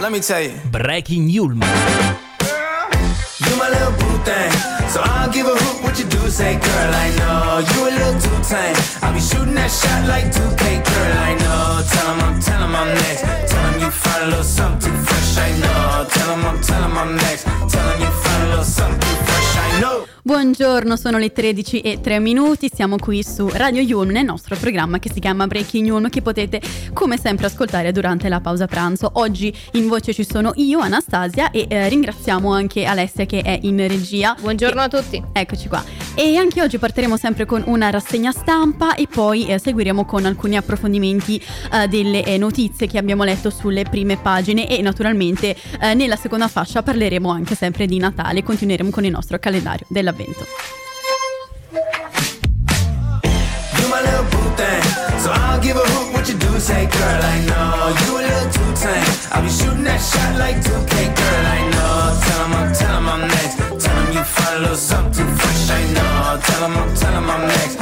[0.00, 0.52] let me tell you.
[0.72, 1.68] Breaking Yulman.
[3.44, 4.50] You my little boo thing.
[4.88, 7.60] So I don't give a hoot what you do, say, girl, I know.
[7.68, 8.76] You a little too tame.
[9.02, 11.82] I'll be shooting that shot like 2K, girl, I know.
[11.92, 13.22] Tell him I'm, tell him I'm next.
[13.50, 16.06] Tell him you find a little something fresh, I know.
[16.08, 17.44] Tell him I'm, tell him I'm next.
[17.44, 20.09] Tell him you find a little something fresh, I know.
[20.22, 24.98] Buongiorno, sono le 13 e 3 minuti, siamo qui su Radio Yulm nel nostro programma
[24.98, 26.60] che si chiama Breaking Yulm che potete
[26.92, 29.12] come sempre ascoltare durante la pausa pranzo.
[29.14, 33.78] Oggi in voce ci sono io, Anastasia e eh, ringraziamo anche Alessia che è in
[33.88, 34.36] regia.
[34.38, 35.24] Buongiorno a tutti.
[35.32, 35.82] Eccoci qua.
[36.14, 40.56] E anche oggi partiremo sempre con una rassegna stampa e poi eh, seguiremo con alcuni
[40.56, 41.42] approfondimenti
[41.72, 46.48] eh, delle eh, notizie che abbiamo letto sulle prime pagine e naturalmente eh, nella seconda
[46.48, 50.44] fascia parleremo anche sempre di Natale, continueremo con il nostro calendario dell'avvento.
[55.20, 57.94] So I don't give a hoot what you do, say, girl, I know.
[58.06, 59.04] You a little too tame.
[59.32, 62.20] I'll be shooting that shot like 2K, girl, I know.
[62.24, 63.84] Tell him I'm, tell him I'm next.
[63.84, 66.09] Tell him you find something fresh, I know.
[66.60, 67.79] Tell him I'm, tell him I'm next.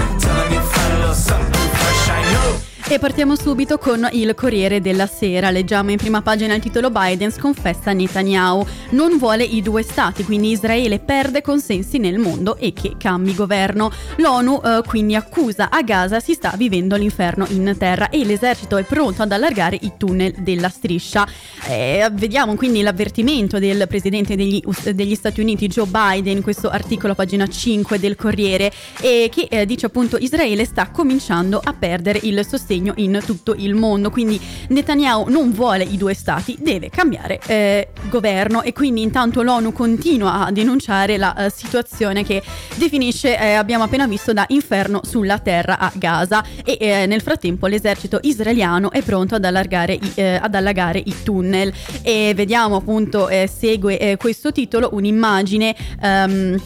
[2.91, 5.50] E partiamo subito con il Corriere della Sera.
[5.50, 8.67] Leggiamo in prima pagina il titolo Biden sconfessa Netanyahu.
[8.92, 13.92] Non vuole i due stati, quindi Israele perde consensi nel mondo e che cambi governo.
[14.17, 18.84] L'ONU eh, quindi accusa a Gaza si sta vivendo l'inferno in terra e l'esercito è
[18.84, 21.28] pronto ad allargare i tunnel della striscia.
[21.69, 24.62] Eh, vediamo quindi l'avvertimento del presidente degli,
[24.95, 29.86] degli, Stati Uniti Joe Biden questo articolo pagina 5 del Corriere eh, che eh, dice
[29.86, 34.10] appunto Israele sta cominciando a perdere il sostegno in tutto il mondo.
[34.10, 38.62] Quindi Netanyahu non vuole i due stati, deve cambiare eh, governo.
[38.62, 42.42] E quindi intanto l'ONU continua a denunciare la uh, situazione che
[42.76, 46.44] definisce, eh, abbiamo appena visto, da inferno sulla terra a Gaza.
[46.64, 51.14] E eh, nel frattempo l'esercito israeliano è pronto ad allargare i, eh, ad allagare i
[51.22, 51.72] tunnel.
[52.02, 55.74] E vediamo appunto, eh, segue questo titolo un'immagine...
[56.02, 56.60] Um,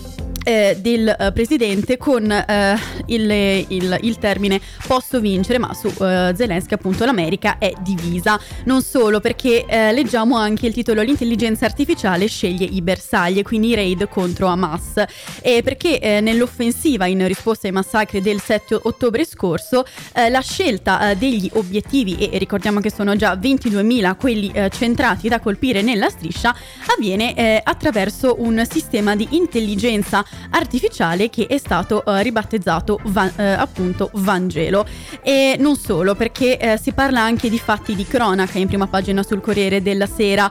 [0.45, 6.35] eh, del uh, presidente con uh, il, il, il, termine posso vincere, ma su uh,
[6.35, 8.41] Zelensky appunto l'America è divisa.
[8.65, 14.09] Non solo perché leggiamo anche il titolo L'intelligenza artificiale sceglie i bersagli, quindi i raid
[14.09, 15.03] contro Hamas.
[15.41, 22.17] E perché nell'offensiva in risposta ai massacri del 7 ottobre scorso la scelta degli obiettivi,
[22.17, 26.55] e ricordiamo che sono già 22.000 quelli centrati da colpire nella striscia,
[26.97, 34.11] avviene attraverso un sistema di intelligenza artificiale che è stato uh, ribattezzato va- uh, appunto
[34.15, 34.87] Vangelo.
[35.23, 39.23] E non solo, perché uh, si parla anche di fatti di cronaca in prima pagina
[39.23, 40.51] sul Corriere della Sera.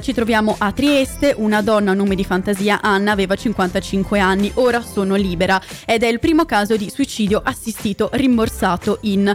[0.00, 4.82] ci troviamo a Trieste, una donna a nome di fantasia Anna aveva 55 anni, ora
[4.82, 9.32] sono libera ed è il primo caso di suicidio assistito rimborsato in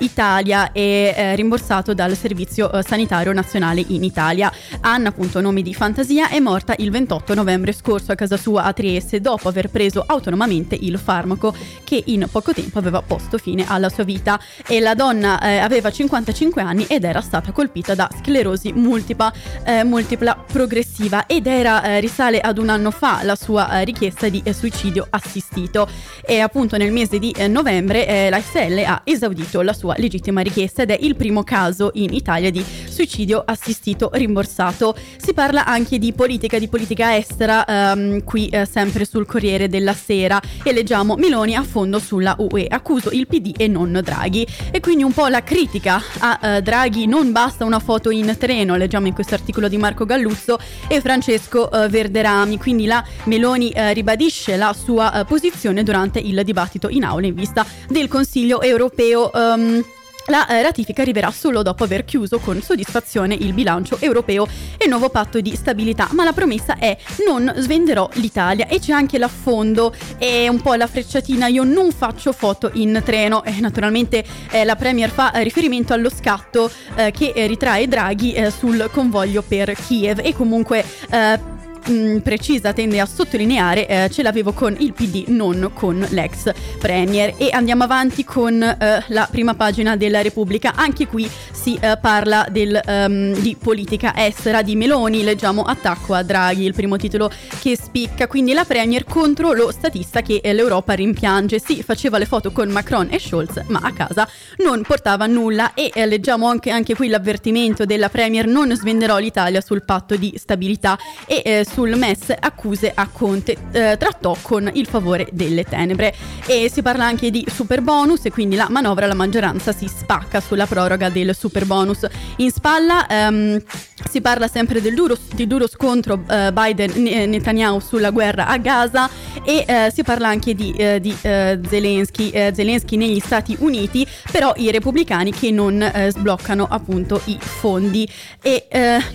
[0.00, 4.52] Italia e rimborsato dal Servizio Sanitario Nazionale in Italia.
[4.80, 8.72] Anna, appunto nome di fantasia, è morta il 28 novembre scorso a casa sua a
[8.72, 13.88] Trieste dopo aver preso autonomamente il farmaco che in poco tempo aveva posto fine alla
[13.88, 18.72] sua vita e la donna eh, aveva 55 anni ed era stata colpita da sclerosi
[18.74, 19.32] multipla,
[19.64, 24.28] eh, multipla progressiva ed era eh, risale ad un anno fa la sua eh, richiesta
[24.28, 25.88] di eh, suicidio assistito
[26.26, 30.82] e appunto nel mese di eh, novembre la SL ha esaudito la sua legittima richiesta
[30.82, 34.94] ed è il primo caso in Italia di suicidio assistito rimborsato.
[35.16, 39.94] Si parla anche di politica, di politica estera, ehm, qui sempre su sul Corriere della
[39.94, 44.44] Sera e leggiamo Miloni a fondo sulla UE, accuso il PD e non Draghi.
[44.72, 48.74] E quindi un po' la critica a uh, Draghi, non basta una foto in treno,
[48.74, 50.58] leggiamo in questo articolo di Marco Galluzzo
[50.88, 56.88] e Francesco uh, Verderami, quindi la Meloni uh, ribadisce la sua posizione durante il dibattito
[56.88, 59.30] in aula in vista del Consiglio europeo.
[59.32, 59.84] Um,
[60.26, 64.46] la eh, ratifica arriverà solo dopo aver chiuso con soddisfazione il bilancio europeo
[64.78, 66.96] e il nuovo patto di stabilità, ma la promessa è
[67.26, 68.66] non svenderò l'Italia.
[68.66, 73.44] E c'è anche l'affondo e un po' la frecciatina io non faccio foto in treno.
[73.44, 78.88] E naturalmente eh, la Premier fa riferimento allo scatto eh, che ritrae Draghi eh, sul
[78.92, 80.20] convoglio per Kiev.
[80.22, 81.54] E comunque eh,
[81.86, 86.52] mh, mm, precisa tende a sottolineare eh, ce l'avevo con il PD, non con l'ex
[86.78, 87.34] premier.
[87.36, 90.72] E andiamo avanti con eh, la prima pagina della Repubblica.
[90.74, 95.22] Anche qui si eh, parla del, um, di politica estera di Meloni.
[95.22, 98.26] Leggiamo attacco a Draghi, il primo titolo che spicca.
[98.26, 101.58] Quindi la premier contro lo statista che l'Europa rimpiange.
[101.58, 104.28] Sì, faceva le foto con Macron e Scholz, ma a casa
[104.58, 105.74] non portava nulla.
[105.74, 110.34] E eh, leggiamo anche, anche, qui l'avvertimento della premier: non svenderò l'Italia sul patto di
[110.36, 110.98] stabilità.
[111.26, 116.14] E eh, sul MES accuse a Conte eh, trattò con il favore delle tenebre.
[116.46, 120.40] E si parla anche di super bonus e quindi la manovra la maggioranza si spacca
[120.40, 122.06] sulla proroga del super bonus
[122.36, 123.60] in spalla ehm,
[124.08, 129.08] si parla sempre del duro, del duro scontro uh, Biden-Netanyahu sulla guerra a Gaza
[129.44, 134.70] e uh, si parla anche di, uh, di Zelensky, Zelensky negli Stati Uniti, però i
[134.70, 138.08] repubblicani che non sbloccano appunto i fondi.
[138.42, 138.66] E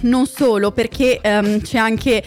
[0.02, 2.24] non solo perché um, c'è anche,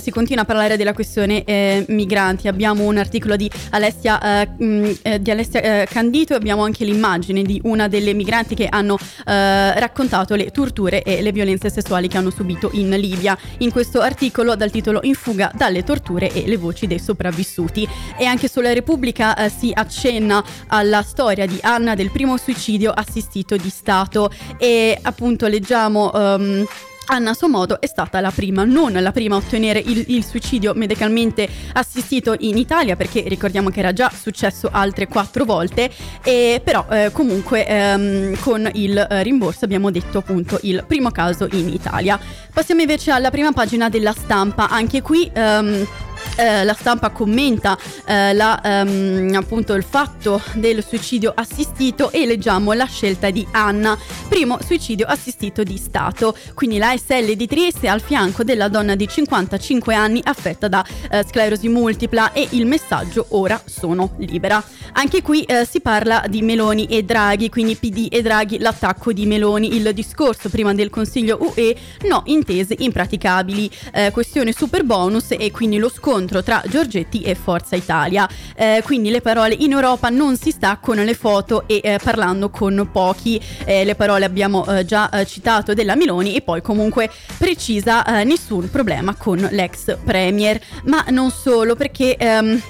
[0.00, 4.90] si continua a parlare della questione migranti, abbiamo un articolo di Alessia, mm,
[5.20, 10.50] di Alessia Candito e abbiamo anche l'immagine di una delle migranti che hanno raccontato le
[10.50, 13.36] torture e le violenze sessuali che hanno subito in Libia.
[13.58, 17.86] In questo articolo dal titolo In fuga dalle torture e le voci dei sopravvissuti.
[18.16, 23.56] E anche sulla Repubblica eh, si accenna alla storia di Anna del primo suicidio assistito
[23.56, 26.10] di Stato e appunto leggiamo...
[26.12, 26.66] Um,
[27.06, 30.24] Anna a suo modo è stata la prima, non la prima a ottenere il, il,
[30.24, 35.90] suicidio medicalmente assistito in Italia perché ricordiamo che era già successo altre quattro volte
[36.22, 41.48] e però eh, comunque ehm, con il eh, rimborso abbiamo detto appunto il primo caso
[41.52, 42.18] in Italia.
[42.52, 45.30] Passiamo invece alla prima pagina della stampa, anche qui...
[45.34, 45.86] Ehm,
[46.36, 47.76] eh, la stampa commenta
[48.06, 53.98] eh, la, ehm, appunto il fatto del suicidio assistito e leggiamo la scelta di Anna,
[54.28, 56.36] primo suicidio assistito di Stato.
[56.54, 61.24] Quindi la SL di Trieste al fianco della donna di 55 anni affetta da eh,
[61.28, 64.62] sclerosi multipla e il messaggio ora sono libera.
[64.94, 69.26] Anche qui eh, si parla di Meloni e Draghi, quindi PD e Draghi, l'attacco di
[69.26, 71.76] Meloni, il discorso prima del Consiglio UE,
[72.08, 77.34] no intese impraticabili, eh, questione super bonus e quindi lo scontro scontro tra Giorgetti e
[77.34, 78.28] Forza Italia.
[78.54, 82.50] Eh, quindi le parole in Europa non si sta con le foto e eh, parlando
[82.50, 83.40] con pochi.
[83.64, 88.24] Eh, le parole abbiamo eh, già eh, citato della Miloni e poi comunque precisa eh,
[88.24, 90.60] nessun problema con l'ex premier.
[90.84, 92.16] Ma non solo perché...
[92.16, 92.60] Ehm,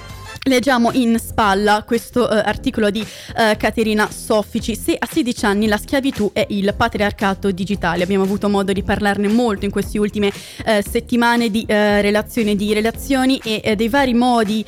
[0.45, 4.75] Leggiamo in spalla questo uh, articolo di uh, Caterina Soffici.
[4.75, 8.03] Se a 16 anni la schiavitù è il patriarcato digitale.
[8.03, 13.37] Abbiamo avuto modo di parlarne molto in queste ultime uh, settimane di relazioni, di relazioni
[13.37, 14.65] e dei vari modi,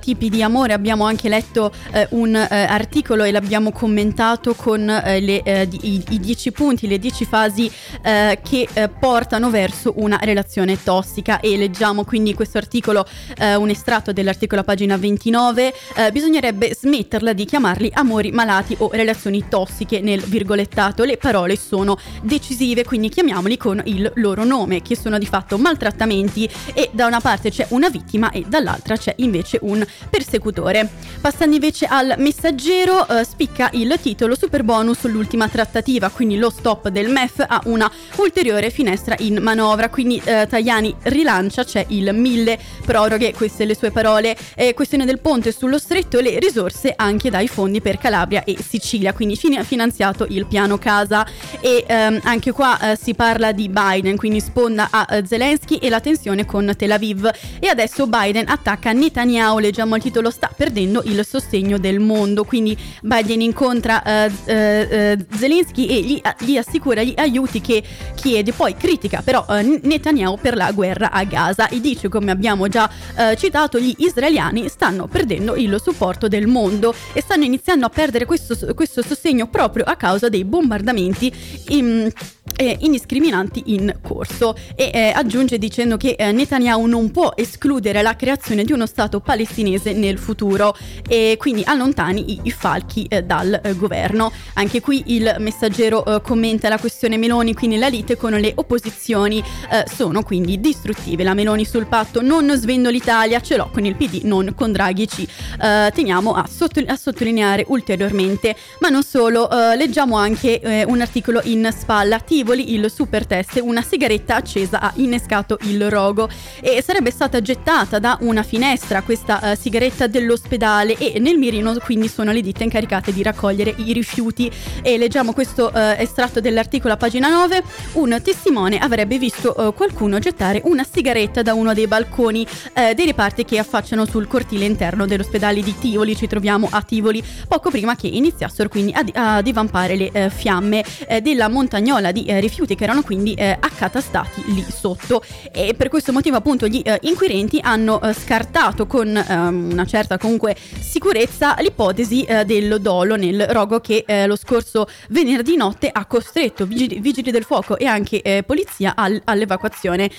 [0.00, 0.72] tipi di amore.
[0.72, 1.72] Abbiamo anche letto
[2.10, 7.70] un articolo e l'abbiamo commentato con le, di, i, i, dieci punti, le dieci fasi
[8.02, 8.68] che
[8.98, 11.40] portano verso una relazione tossica.
[11.40, 13.06] E leggiamo quindi questo articolo,
[13.38, 18.90] un estratto dell'articolo a pagina 20 29, eh, bisognerebbe smetterla di chiamarli amori malati o
[18.92, 21.04] relazioni tossiche nel virgolettato.
[21.04, 26.48] Le parole sono decisive, quindi chiamiamoli con il loro nome, che sono di fatto maltrattamenti
[26.74, 30.90] e da una parte c'è una vittima e dall'altra c'è invece un persecutore.
[31.20, 36.88] Passando invece al messaggero, eh, spicca il titolo Super bonus l'ultima trattativa, quindi lo stop
[36.88, 42.58] del MEF ha una ulteriore finestra in manovra, quindi eh, Tajani rilancia, c'è il mille
[42.84, 47.30] proroghe, queste le sue parole, eh, questione del ponte sullo stretto e le risorse anche
[47.30, 51.26] dai fondi per Calabria e Sicilia, quindi fin- finanziato il piano casa.
[51.60, 55.88] E ehm, anche qua eh, si parla di Biden, quindi sponda a uh, Zelensky e
[55.88, 57.30] la tensione con Tel Aviv.
[57.58, 62.76] E adesso Biden attacca Netanyahu, leggiamo il titolo, sta perdendo il sostegno del mondo, quindi
[63.02, 67.82] Biden incontra uh, uh, Zelensky e gli, gli, assicura gli aiuti che
[68.14, 71.68] chiede, poi critica però Netanyahu per la guerra a Gaza.
[71.68, 72.88] E dice come abbiamo già
[73.36, 78.24] citato gli israeliani stanno stanno perdendo il supporto del mondo e stanno iniziando a perdere
[78.26, 81.32] questo, questo sostegno proprio a causa dei bombardamenti
[81.70, 82.10] in,
[82.56, 88.16] eh, indiscriminanti in corso e eh, aggiunge dicendo che eh, Netanyahu non può escludere la
[88.16, 90.76] creazione di uno Stato palestinese nel futuro
[91.08, 94.32] e quindi allontani i, i falchi eh, dal eh, governo.
[94.54, 99.42] Anche qui il messaggero eh, commenta la questione Meloni, quindi la lite con le opposizioni
[99.86, 101.24] sono quindi distruttive.
[101.24, 105.08] La Meloni sul patto non svendo l'Italia, ce l'ho con il PD, non con Draghi,
[105.08, 105.26] ci
[105.58, 108.56] teniamo a, sotto- a, sottolineare ulteriormente.
[108.80, 114.36] Ma non solo, leggiamo anche un articolo in spalla Tivoli il super test, una sigaretta
[114.36, 116.28] accesa ha innescato il rogo.
[116.60, 122.06] E sarebbe stata gettata da una finestra questa uh, sigaretta dell'ospedale e nel mirino quindi
[122.06, 124.52] sono le ditte incaricate di raccogliere i rifiuti.
[124.82, 130.18] E leggiamo questo uh, estratto dell'articolo a pagina 9 un testimone avrebbe visto uh, qualcuno
[130.18, 135.62] gettare una sigaretta da uno dei balconi dei reparti che affacciano sul cortile interno dell'ospedale
[135.62, 136.16] di Tivoli.
[136.16, 140.84] Ci troviamo a Tivoli poco prima che iniziassero quindi a, a divampare le fiamme
[141.22, 145.22] della montagnola di eh, rifiuti che erano quindi eh, accatastati lì sotto
[145.52, 150.18] e per questo motivo appunto gli eh, inquirenti hanno eh, scartato con ehm, una certa
[150.18, 156.04] comunque sicurezza l'ipotesi eh, del dolo nel rogo che eh, lo scorso venerdì notte ha
[156.06, 160.10] costretto vigili, vigili del fuoco e anche polizia al, all'evacuazione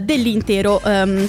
[0.00, 1.28] dell'intero ehm,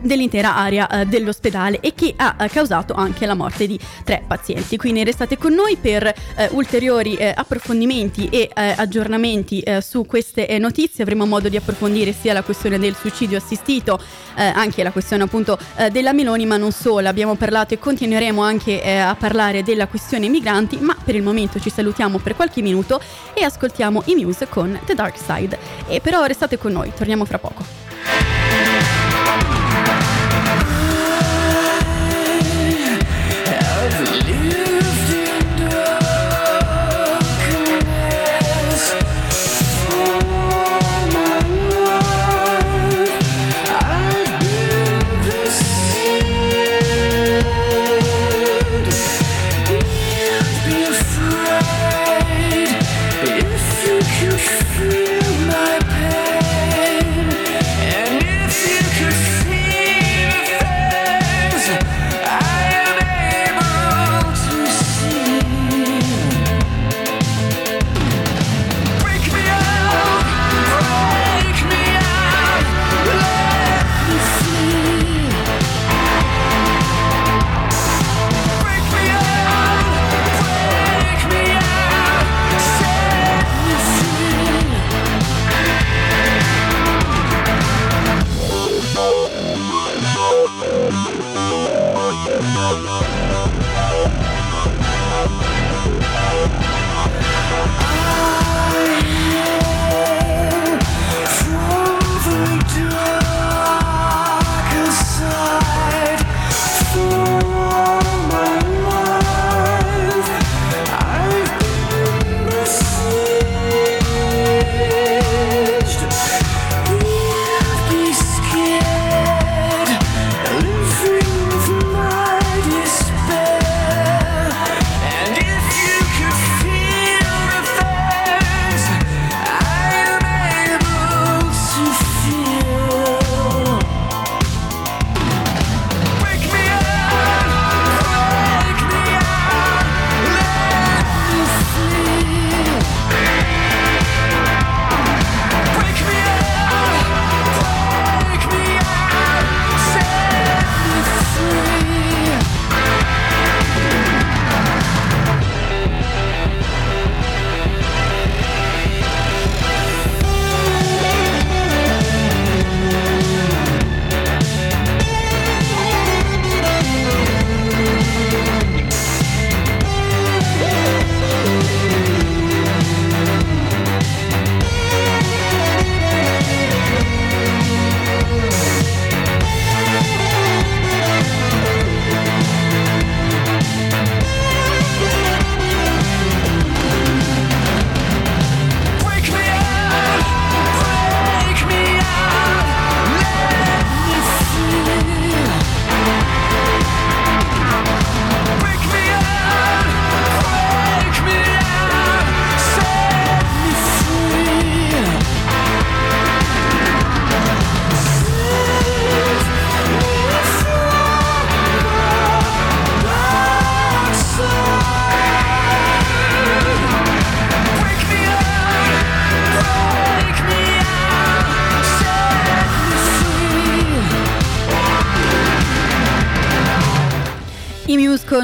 [0.00, 4.76] dell'intera area eh, dell'ospedale e che ha eh, causato anche la morte di tre pazienti.
[4.76, 11.02] Quindi restate con noi per eh, ulteriori approfondimenti e aggiornamenti eh, su queste notizie.
[11.02, 13.98] Avremo modo di approfondire sia la questione del suicidio assistito,
[14.36, 15.58] anche la questione appunto
[15.92, 17.08] della Meloni, ma non solo.
[17.08, 21.70] Abbiamo parlato e continueremo anche a parlare della questione migranti, ma per il momento ci
[21.70, 23.00] salutiamo per qualche minuto
[23.32, 25.58] e ascoltiamo i Muse con The Dark Side.
[25.86, 27.64] E però restate con noi, torniamo fra poco.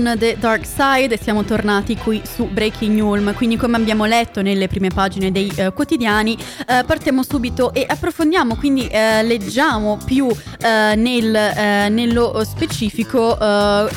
[0.01, 3.35] Con The Dark Side siamo tornati qui su Breaking Ulm.
[3.35, 8.57] Quindi, come abbiamo letto nelle prime pagine dei uh, quotidiani, uh, partiamo subito e approfondiamo.
[8.57, 10.29] Quindi, uh, leggiamo più
[10.61, 13.35] nel, nello specifico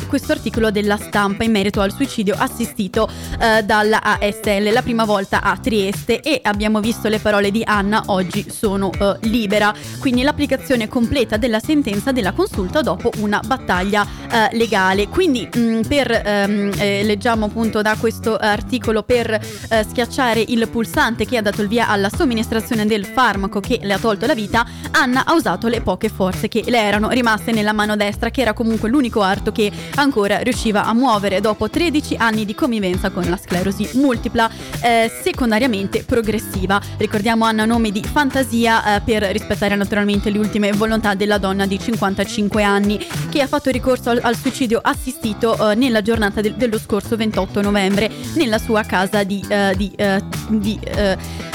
[0.08, 5.58] questo articolo della stampa in merito al suicidio assistito dalla ASL, la prima volta a
[5.58, 6.22] Trieste.
[6.22, 8.92] E abbiamo visto le parole di Anna oggi sono
[9.22, 9.74] libera.
[10.00, 14.08] Quindi, l'applicazione completa della sentenza della consulta dopo una battaglia
[14.52, 15.10] legale.
[15.10, 20.68] Quindi, mh, mm, per, ehm, eh, leggiamo appunto da questo articolo, per eh, schiacciare il
[20.68, 24.34] pulsante che ha dato il via alla somministrazione del farmaco che le ha tolto la
[24.34, 28.42] vita, Anna ha usato le poche forze che le erano rimaste nella mano destra, che
[28.42, 33.30] era comunque l'unico arto che ancora riusciva a muovere dopo 13 anni di convivenza con
[33.30, 34.50] la sclerosi multipla,
[34.82, 36.82] eh, secondariamente progressiva.
[36.98, 41.78] Ricordiamo Anna nome di fantasia eh, per rispettare naturalmente le ultime volontà della donna di
[41.78, 46.80] 55 anni che ha fatto ricorso al, al suicidio assistito eh, nella giornata del, dello
[46.80, 50.80] scorso 28 novembre nella sua casa di, eh, di, eh, di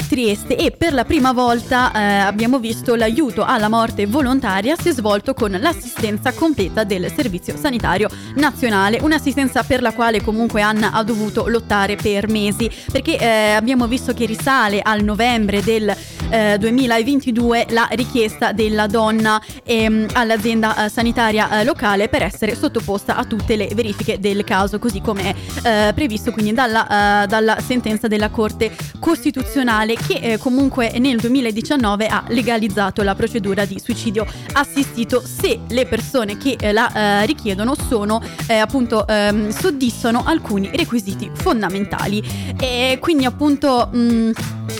[0.07, 0.55] Trieste.
[0.55, 5.51] E per la prima volta abbiamo visto l'aiuto alla morte volontaria si è svolto con
[5.51, 11.95] l'assistenza completa del Servizio Sanitario Nazionale, un'assistenza per la quale comunque Anna ha dovuto lottare
[11.95, 13.17] per mesi perché
[13.55, 15.95] abbiamo visto che risale al novembre del
[16.29, 23.55] eh, 2022 la richiesta della donna ehm, all'azienda sanitaria locale per essere sottoposta a tutte
[23.55, 29.95] le verifiche del caso così come eh, previsto quindi dalla, dalla sentenza della Corte Costituzionale
[29.95, 36.37] che eh, comunque nel 2019 ha legalizzato la procedura di suicidio assistito se le persone
[36.37, 42.23] che eh, la eh, richiedono sono eh, appunto ehm, soddisfano alcuni requisiti fondamentali.
[42.59, 44.31] E quindi appunto mh, mm,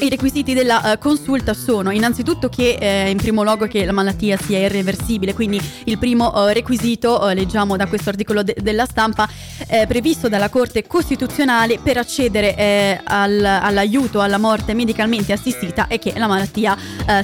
[0.02, 4.38] i requisiti della uh, consulta sono innanzitutto che eh, in primo luogo che la malattia
[4.38, 9.19] sia irreversibile, quindi il primo uh, requisito, uh, leggiamo da questo articolo de- della stampa,
[9.68, 16.00] eh, previsto dalla Corte Costituzionale per accedere eh, al, all'aiuto alla morte medicalmente assistita è
[16.00, 16.78] che la malattia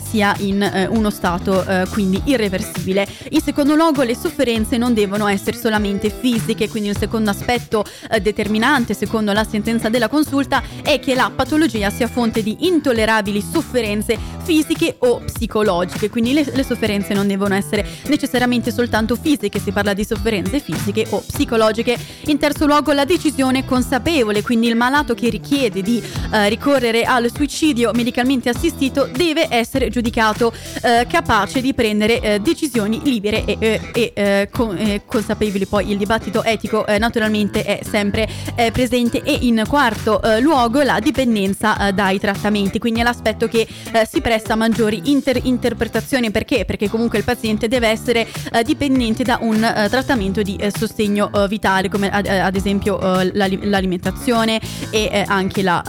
[0.04, 3.08] sia in uno stato quindi irreversibile.
[3.30, 7.86] In secondo luogo le sofferenze non devono essere solamente fisiche, quindi il secondo aspetto
[8.22, 14.18] determinante secondo la sentenza della consulta è che la patologia sia fonte di intollerabili sofferenze
[14.44, 19.94] fisiche o psicologiche, quindi le, le, sofferenze non devono essere necessariamente soltanto fisiche, si parla
[19.94, 21.85] di sofferenze fisiche o psicologiche.
[22.28, 26.02] In terzo luogo la decisione consapevole, quindi il malato che richiede di
[26.32, 33.02] eh, ricorrere al suicidio medicalmente assistito deve essere giudicato eh, capace di prendere eh, decisioni
[33.04, 35.66] libere e, e, e eh, con, eh, consapevoli.
[35.66, 38.28] Poi il dibattito etico eh, naturalmente è sempre
[38.72, 44.22] presente e in quarto luogo la dipendenza dai trattamenti quindi è l'aspetto che eh, si
[44.22, 46.66] presta a maggiori inter- interpretazioni perché?
[46.66, 51.32] Perché comunque il paziente deve essere eh, dipendente da un eh, trattamento di eh, sostegno
[51.34, 52.98] eh, vitale come ad, eh, esempio
[53.34, 55.82] l'alimentazione e anche la,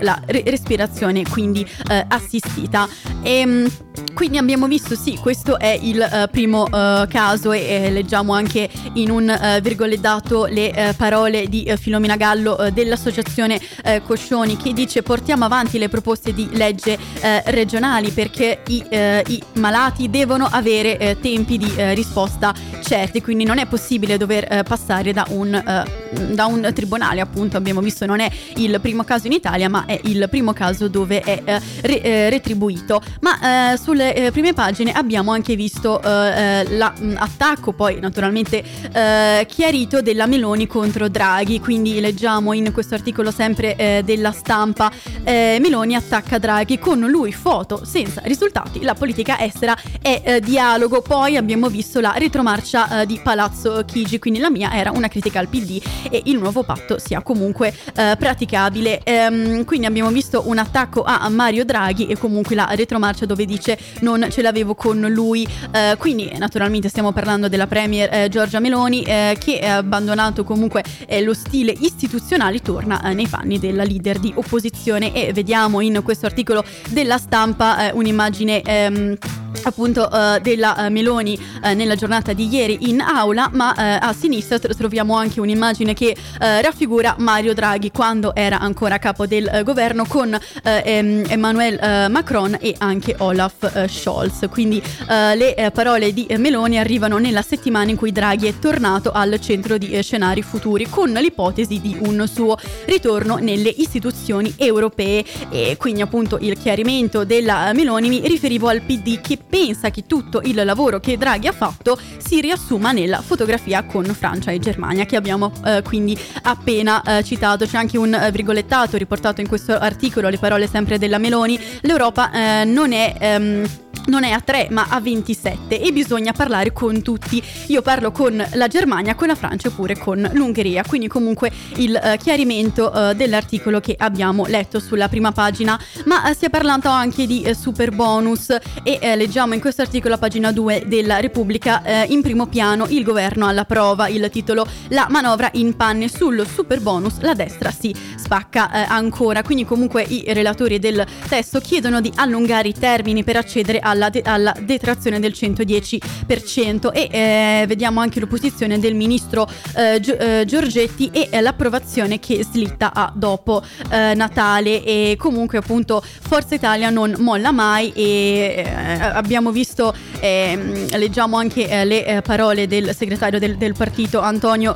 [0.00, 1.66] la re- respirazione quindi
[2.08, 2.88] assistita.
[3.22, 3.68] E, ehm,
[4.14, 8.68] quindi abbiamo visto, sì, questo è il uh, primo uh, caso e eh, leggiamo anche
[8.94, 13.60] in un uh, virgolettato le parole di Filomena Gallo dell'associazione
[14.04, 16.98] Coscioni che dice portiamo avanti le proposte di legge
[17.46, 24.16] regionali perché i, i, malati devono avere tempi di risposta certi, quindi non è possibile
[24.16, 25.62] dover passare da un,
[26.10, 29.98] da un, tribunale, appunto abbiamo visto non è il primo caso in Italia ma è
[30.04, 31.42] il primo caso dove è
[31.82, 33.02] re, retribuito.
[33.20, 40.02] Ma sulle eh, prime pagine abbiamo anche visto eh, eh l'attacco, poi naturalmente eh, chiarito
[40.02, 44.90] della Meloni contro Draghi, quindi leggiamo in questo articolo sempre eh, della stampa
[45.24, 51.68] Meloni attacca Draghi con lui foto senza risultati, la politica estera è dialogo, poi abbiamo
[51.68, 56.22] visto la retromarcia di Palazzo Chigi, quindi la mia era una critica al PD e
[56.26, 62.06] il nuovo patto sia comunque praticabile, ehm, quindi abbiamo visto un attacco a Mario Draghi
[62.06, 65.46] e comunque la retromarcia dove dice non ce l'avevo con lui.
[65.70, 70.84] Eh, quindi naturalmente stiamo parlando della Premier eh, Giorgia Meloni eh, che ha abbandonato comunque
[71.06, 76.00] eh, lo stile istituzionale, torna eh, nei panni della leader di opposizione e vediamo in
[76.02, 78.62] questo articolo della stampa eh, un'immagine...
[78.62, 79.18] Ehm,
[79.62, 84.58] appunto uh, della uh, Meloni uh, nella giornata di ieri in aula, ma a sinistra
[84.58, 91.24] troviamo anche un'immagine che raffigura Mario Draghi quando era ancora capo del governo con em,
[91.28, 94.46] Emmanuel Macron e anche Olaf Scholz.
[94.50, 99.78] Quindi le parole di Meloni arrivano nella settimana in cui Draghi è tornato al centro
[99.78, 106.38] di scenari futuri con l'ipotesi di un suo ritorno nelle istituzioni europee e quindi appunto
[106.40, 111.16] il chiarimento della Meloni mi riferivo al PD che pensa che tutto il lavoro che
[111.16, 116.18] Draghi ha fatto si riassuma nella fotografia con Francia e Germania che abbiamo eh, quindi
[116.42, 117.66] appena eh, citato.
[117.66, 121.58] C'è anche un eh, virgolettato riportato in questo articolo, le parole sempre della Meloni.
[121.82, 123.14] L'Europa eh, non è...
[123.18, 123.66] Ehm,
[124.06, 127.42] non è a 3 ma a 27 e bisogna parlare con tutti.
[127.68, 132.16] Io parlo con la Germania, con la Francia oppure con l'Ungheria, quindi comunque il uh,
[132.16, 137.26] chiarimento uh, dell'articolo che abbiamo letto sulla prima pagina, ma uh, si è parlato anche
[137.26, 142.46] di super bonus e leggiamo in questo articolo a pagina 2 della Repubblica in primo
[142.46, 147.34] piano il governo alla prova, il titolo La manovra in panne sul super bonus, la
[147.34, 153.24] destra si spacca ancora, quindi comunque i relatori del testo chiedono di allungare i termini
[153.24, 158.94] per accedere al alla, de- alla detrazione del 110% e eh, vediamo anche l'opposizione del
[158.94, 164.84] ministro eh, Gi- eh, Giorgetti e l'approvazione che slitta a dopo eh, Natale.
[164.84, 171.68] E comunque appunto Forza Italia non molla mai e eh, abbiamo visto, ehm, leggiamo anche
[171.68, 174.74] eh, le parole del segretario del, del partito Antonio,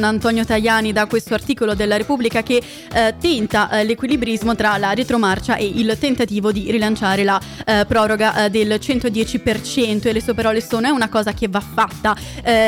[0.00, 2.62] Antonio, Tajani da questo articolo della Repubblica che
[3.18, 7.40] tenta l'equilibrismo tra la retromarcia e il tentativo di rilanciare la
[7.88, 12.16] proroga del 110% e le sue parole sono è una cosa che va fatta,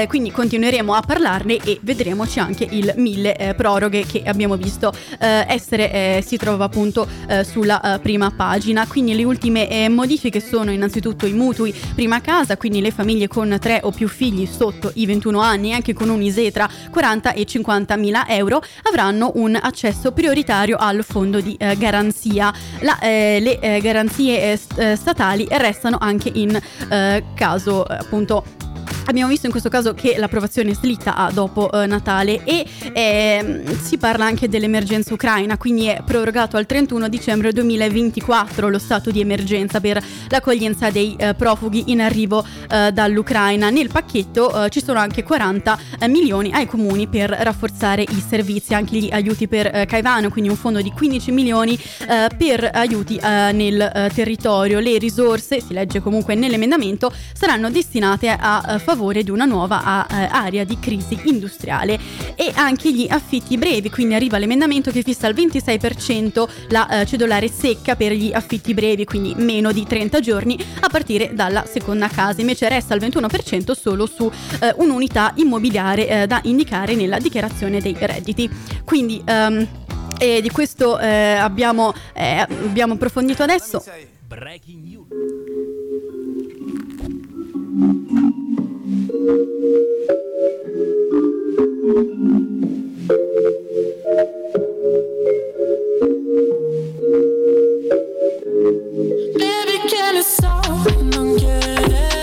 [0.08, 6.36] quindi continueremo a parlarne e vedremo anche il mille proroghe che abbiamo visto essere, si
[6.36, 7.06] trova appunto
[7.44, 8.86] sulla prima pagina.
[8.86, 13.80] Quindi le ultime modifiche sono innanzitutto i mutui prima casa, quindi le famiglie con tre
[13.82, 17.96] o più figli sotto i 21 anni, anche con un ISE tra 40 e 50
[17.96, 22.52] mila euro, avranno un accesso prioritario al fondo di eh, garanzia.
[22.80, 26.58] La, eh, le eh, garanzie eh, statali restano anche in
[26.90, 28.44] eh, caso appunto
[29.06, 32.64] Abbiamo visto in questo caso che l'approvazione è slitta a dopo eh, Natale e
[32.94, 39.10] eh, si parla anche dell'emergenza ucraina, quindi è prorogato al 31 dicembre 2024 lo stato
[39.10, 43.68] di emergenza per l'accoglienza dei eh, profughi in arrivo eh, dall'Ucraina.
[43.68, 48.72] Nel pacchetto eh, ci sono anche 40 eh, milioni ai comuni per rafforzare i servizi,
[48.72, 54.78] anche gli aiuti per Caivano, quindi un fondo di 15 milioni per aiuti nel territorio.
[54.78, 60.14] Le risorse, si legge comunque nell'emendamento, saranno destinate a favorire favore di una nuova uh,
[60.30, 61.98] area di crisi industriale
[62.36, 67.48] e anche gli affitti brevi, quindi arriva l'emendamento che fissa al 26% la uh, cedolare
[67.48, 72.40] secca per gli affitti brevi, quindi meno di 30 giorni a partire dalla seconda casa,
[72.40, 74.30] invece resta al 21% solo su uh,
[74.76, 78.48] un'unità immobiliare da indicare nella dichiarazione dei redditi.
[78.84, 79.66] Quindi um,
[80.18, 83.82] e di questo eh, abbiamo, eh, abbiamo approfondito adesso.
[84.28, 85.08] Breaking news.
[89.06, 89.16] Baby,
[99.88, 100.64] can it stop?
[101.12, 102.13] Non chiedere,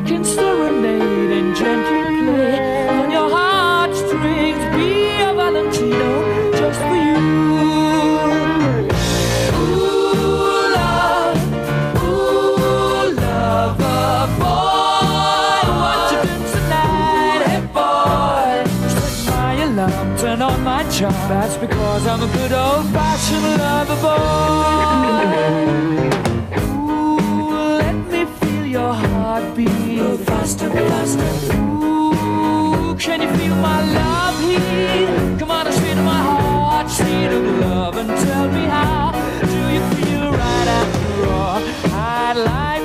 [0.00, 4.64] can serenade and gently play on your heartstrings.
[4.76, 7.16] Be a Valentino just for you.
[20.26, 21.12] And on my job.
[21.30, 24.16] That's because I'm a good old fashioned lover boy.
[29.36, 30.26] Heartbeat.
[30.26, 31.56] Faster, faster.
[31.56, 35.38] Ooh, can you feel my love heat?
[35.38, 39.12] Come on and sweet my heart, seed of love, and tell me how
[39.50, 41.60] do you feel right after all?
[41.92, 42.75] I'd like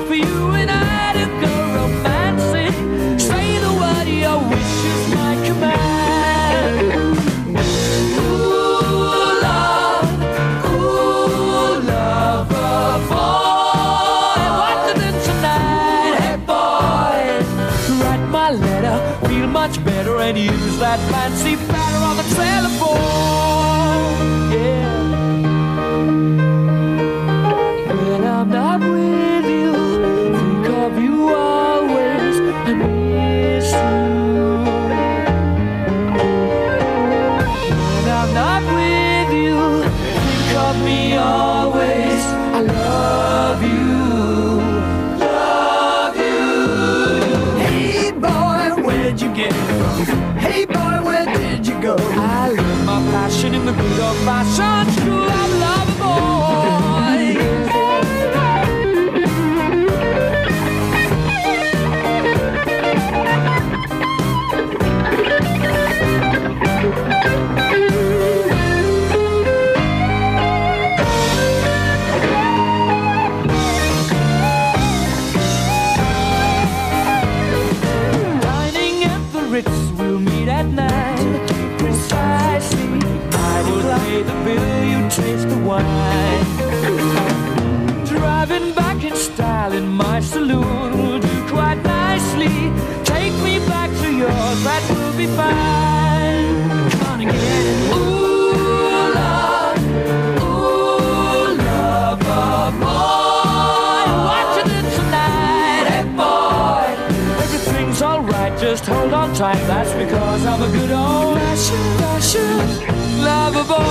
[109.42, 109.66] hold on tight.
[109.66, 113.82] That's because I'm a good old fashioned, fashioned lover boy.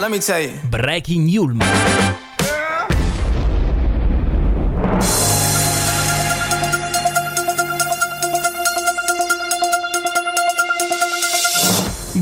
[0.00, 0.58] Let me tell you.
[0.70, 2.21] Breaking Yulm.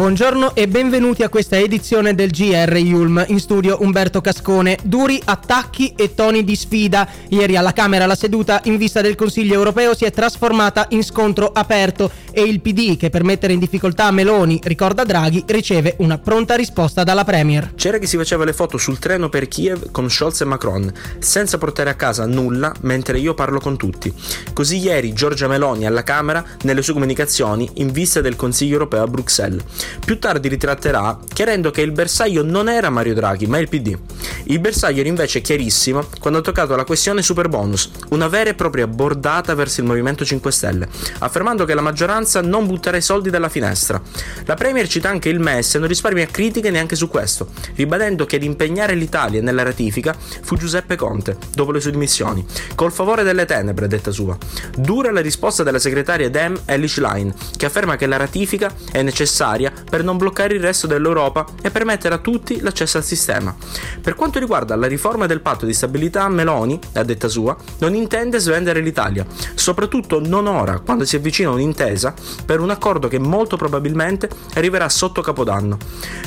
[0.01, 3.23] Buongiorno e benvenuti a questa edizione del GR Yulm.
[3.29, 4.79] In studio Umberto Cascone.
[4.83, 7.07] Duri attacchi e toni di sfida.
[7.29, 11.49] Ieri alla Camera la seduta in vista del Consiglio europeo si è trasformata in scontro
[11.53, 16.55] aperto e il PD, che per mettere in difficoltà Meloni, ricorda Draghi, riceve una pronta
[16.55, 17.75] risposta dalla Premier.
[17.75, 21.59] C'era chi si faceva le foto sul treno per Kiev con Scholz e Macron, senza
[21.59, 24.11] portare a casa nulla mentre io parlo con tutti.
[24.55, 29.07] Così ieri Giorgia Meloni alla Camera nelle sue comunicazioni in vista del Consiglio europeo a
[29.07, 29.63] Bruxelles.
[30.05, 33.97] Più tardi ritratterà chiarendo che il bersaglio non era Mario Draghi, ma il PD.
[34.45, 38.55] Il bersaglio era invece chiarissimo quando ha toccato la questione super bonus, una vera e
[38.55, 43.31] propria bordata verso il Movimento 5 Stelle, affermando che la maggioranza non butterà i soldi
[43.31, 44.01] dalla finestra.
[44.45, 48.37] La Premier cita anche il MES e non risparmia critiche neanche su questo, ribadendo che
[48.37, 53.45] ad impegnare l'Italia nella ratifica fu Giuseppe Conte, dopo le sue dimissioni, col favore delle
[53.45, 54.37] tenebre, detta sua.
[54.77, 59.73] Dura la risposta della segretaria Dem Elish Line, che afferma che la ratifica è necessaria
[59.89, 63.55] per non bloccare il resto dell'Europa e permettere a tutti l'accesso al sistema.
[64.01, 68.39] Per quanto riguarda la riforma del patto di stabilità, Meloni, a detta sua, non intende
[68.39, 72.15] svendere l'Italia, soprattutto non ora, quando si avvicina un'intesa
[72.45, 75.79] per un accordo che molto probabilmente arriverà sotto Capodanno.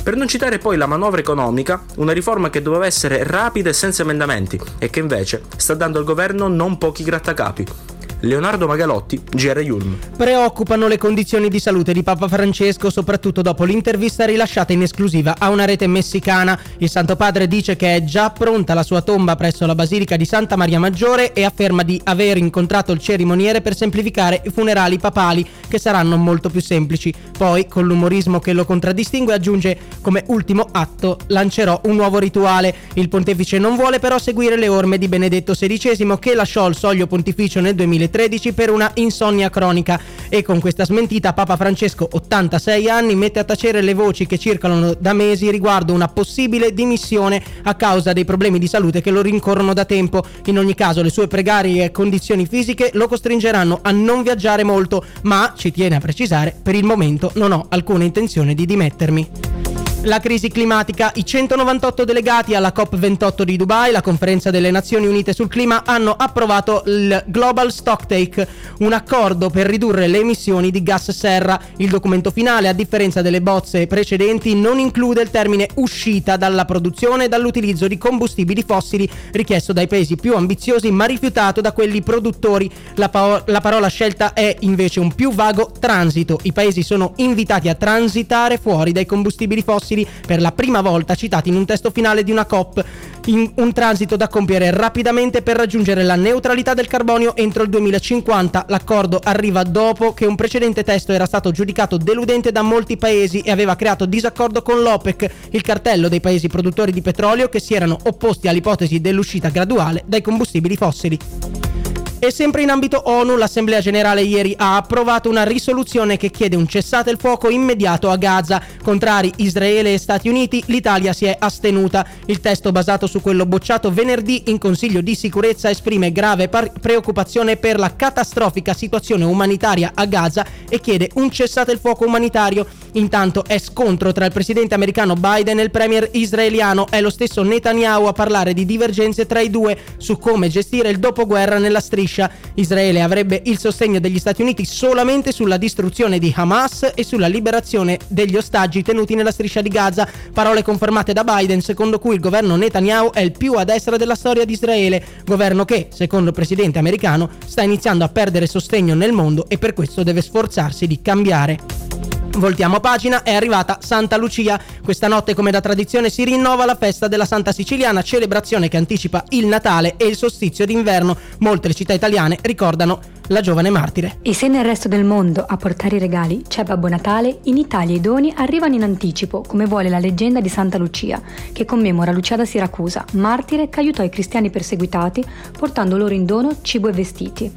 [0.03, 4.03] Per non citare poi la manovra economica, una riforma che doveva essere rapida e senza
[4.03, 7.92] emendamenti e che invece sta dando al governo non pochi grattacapi.
[8.25, 9.97] Leonardo Magalotti, GR Yulm.
[10.15, 15.49] Preoccupano le condizioni di salute di Papa Francesco, soprattutto dopo l'intervista rilasciata in esclusiva a
[15.49, 16.57] una rete messicana.
[16.77, 20.23] Il Santo Padre dice che è già pronta la sua tomba presso la Basilica di
[20.23, 25.45] Santa Maria Maggiore e afferma di aver incontrato il cerimoniere per semplificare i funerali papali,
[25.67, 27.13] che saranno molto più semplici.
[27.37, 32.73] Poi, con l'umorismo che lo contraddistingue, aggiunge come ultimo atto lancerò un nuovo rituale.
[32.93, 37.05] Il pontefice non vuole però seguire le orme di Benedetto XVI che lasciò il soglio
[37.05, 38.11] pontificio nel 2013
[38.53, 39.99] per una insonnia cronica
[40.29, 44.93] e con questa smentita Papa Francesco, 86 anni, mette a tacere le voci che circolano
[44.93, 49.73] da mesi riguardo una possibile dimissione a causa dei problemi di salute che lo rincorrono
[49.73, 50.23] da tempo.
[50.45, 55.53] In ogni caso le sue precarie condizioni fisiche lo costringeranno a non viaggiare molto, ma
[55.57, 59.72] ci tiene a precisare, per il momento non ho alcuna intenzione di dimettermi.
[60.05, 61.13] La crisi climatica.
[61.15, 66.13] I 198 delegati alla COP28 di Dubai, la conferenza delle Nazioni Unite sul clima, hanno
[66.17, 68.45] approvato il Global Stocktake,
[68.79, 71.57] un accordo per ridurre le emissioni di gas serra.
[71.77, 77.25] Il documento finale, a differenza delle bozze precedenti, non include il termine uscita dalla produzione
[77.25, 82.69] e dall'utilizzo di combustibili fossili richiesto dai paesi più ambiziosi ma rifiutato da quelli produttori.
[82.95, 86.39] La, pa- la parola scelta è invece un più vago transito.
[86.43, 89.91] I paesi sono invitati a transitare fuori dai combustibili fossili
[90.25, 92.83] per la prima volta citati in un testo finale di una COP,
[93.27, 98.65] un transito da compiere rapidamente per raggiungere la neutralità del carbonio entro il 2050.
[98.69, 103.51] L'accordo arriva dopo che un precedente testo era stato giudicato deludente da molti paesi e
[103.51, 107.97] aveva creato disaccordo con l'OPEC, il cartello dei paesi produttori di petrolio che si erano
[108.03, 111.92] opposti all'ipotesi dell'uscita graduale dai combustibili fossili.
[112.23, 116.69] E sempre in ambito ONU, l'Assemblea generale ieri ha approvato una risoluzione che chiede un
[116.69, 118.63] cessate il fuoco immediato a Gaza.
[118.81, 122.07] Contrari Israele e Stati Uniti, l'Italia si è astenuta.
[122.27, 127.57] Il testo basato su quello bocciato venerdì in Consiglio di sicurezza esprime grave par- preoccupazione
[127.57, 132.65] per la catastrofica situazione umanitaria a Gaza e chiede un cessate il fuoco umanitario.
[132.93, 136.87] Intanto è scontro tra il presidente americano Biden e il premier israeliano.
[136.89, 140.99] È lo stesso Netanyahu a parlare di divergenze tra i due su come gestire il
[140.99, 142.11] dopoguerra nella striscia.
[142.55, 147.97] Israele avrebbe il sostegno degli Stati Uniti solamente sulla distruzione di Hamas e sulla liberazione
[148.07, 150.07] degli ostaggi tenuti nella striscia di Gaza.
[150.33, 154.15] Parole confermate da Biden, secondo cui il governo Netanyahu è il più a destra della
[154.15, 155.03] storia di Israele.
[155.25, 159.73] Governo che, secondo il presidente americano, sta iniziando a perdere sostegno nel mondo e per
[159.73, 162.22] questo deve sforzarsi di cambiare.
[162.35, 164.59] Voltiamo pagina, è arrivata Santa Lucia.
[164.83, 169.23] Questa notte, come da tradizione, si rinnova la festa della Santa Siciliana, celebrazione che anticipa
[169.29, 171.15] il Natale e il solstizio d'inverno.
[171.39, 174.17] Molte città italiane ricordano la giovane martire.
[174.21, 177.95] E se nel resto del mondo a portare i regali c'è Babbo Natale, in Italia
[177.95, 182.35] i doni arrivano in anticipo, come vuole la leggenda di Santa Lucia, che commemora Lucia
[182.35, 185.23] da Siracusa, martire che aiutò i cristiani perseguitati
[185.57, 187.51] portando loro in dono cibo e vestiti.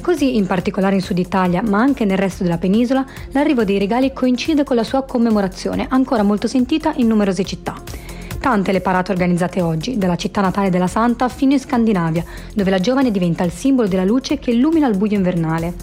[0.00, 4.12] Così, in particolare in Sud Italia, ma anche nel resto della penisola, l'arrivo dei regali
[4.12, 7.74] coincide con la sua commemorazione, ancora molto sentita in numerose città.
[8.40, 12.24] Tante le parate organizzate oggi, dalla città natale della Santa fino in Scandinavia,
[12.54, 15.74] dove la giovane diventa il simbolo della luce che illumina il buio invernale.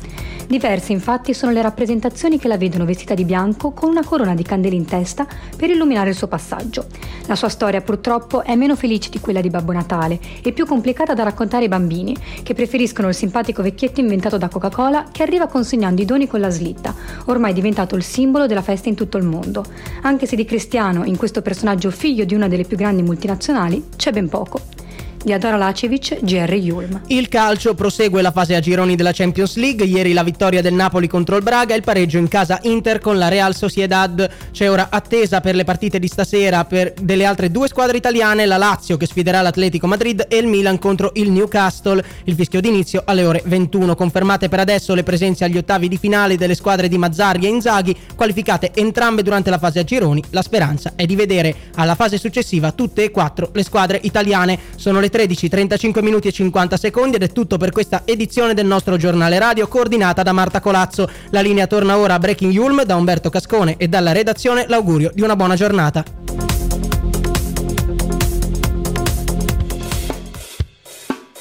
[0.47, 4.43] Diverse infatti sono le rappresentazioni che la vedono vestita di bianco con una corona di
[4.43, 5.25] candele in testa
[5.57, 6.85] per illuminare il suo passaggio.
[7.25, 11.15] La sua storia purtroppo è meno felice di quella di Babbo Natale e più complicata
[11.15, 16.01] da raccontare ai bambini, che preferiscono il simpatico vecchietto inventato da Coca-Cola che arriva consegnando
[16.01, 16.93] i doni con la slitta,
[17.25, 19.63] ormai diventato il simbolo della festa in tutto il mondo.
[20.01, 24.11] Anche se di Cristiano, in questo personaggio figlio di una delle più grandi multinazionali, c'è
[24.11, 24.84] ben poco.
[25.25, 27.01] Di Adora Lacevic, GR Yulm.
[27.07, 29.83] Il calcio prosegue la fase a gironi della Champions League.
[29.83, 33.17] Ieri la vittoria del Napoli contro il Braga e il pareggio in casa Inter con
[33.17, 34.29] la Real Sociedad.
[34.51, 38.57] C'è ora attesa per le partite di stasera per delle altre due squadre italiane, la
[38.57, 42.05] Lazio che sfiderà l'Atletico Madrid e il Milan contro il Newcastle.
[42.25, 43.95] Il fischio d'inizio alle ore 21.
[43.95, 47.97] Confermate per adesso le presenze agli ottavi di finale delle squadre di Mazzarri e Inzaghi,
[48.15, 50.21] qualificate entrambe durante la fase a gironi.
[50.29, 54.59] La speranza è di vedere alla fase successiva tutte e quattro le squadre italiane.
[54.75, 58.65] Sono le 13, 35 minuti e 50 secondi ed è tutto per questa edizione del
[58.65, 61.09] nostro giornale radio coordinata da Marta Colazzo.
[61.29, 65.21] La linea torna ora a Breaking Yulm da Umberto Cascone e dalla redazione l'augurio di
[65.21, 66.03] una buona giornata.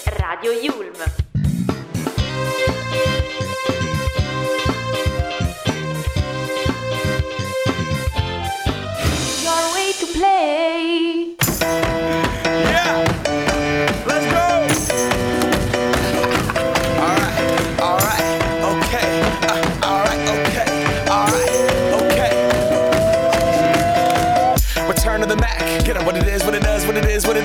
[0.05, 0.84] Radio Yulm.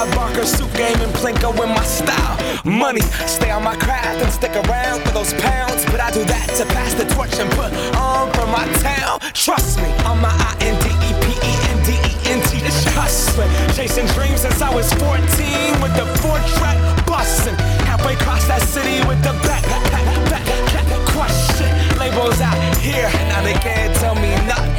[0.00, 2.40] Bob Barker suit game and Plinko in my style.
[2.64, 5.84] Money, stay on my craft and stick around for those pounds.
[5.92, 7.68] But I do that to pass the torch and put
[8.00, 9.20] on for my town.
[9.34, 12.64] Trust me, I'm my I N D E P E N D E N T.
[12.64, 15.20] This hustling, chasing dreams since I was 14
[15.84, 17.56] with the four track busting.
[17.84, 21.68] Halfway across that city with the back, back, back, back, back, question.
[22.00, 24.69] Labels out here, and now they can't tell me nothing.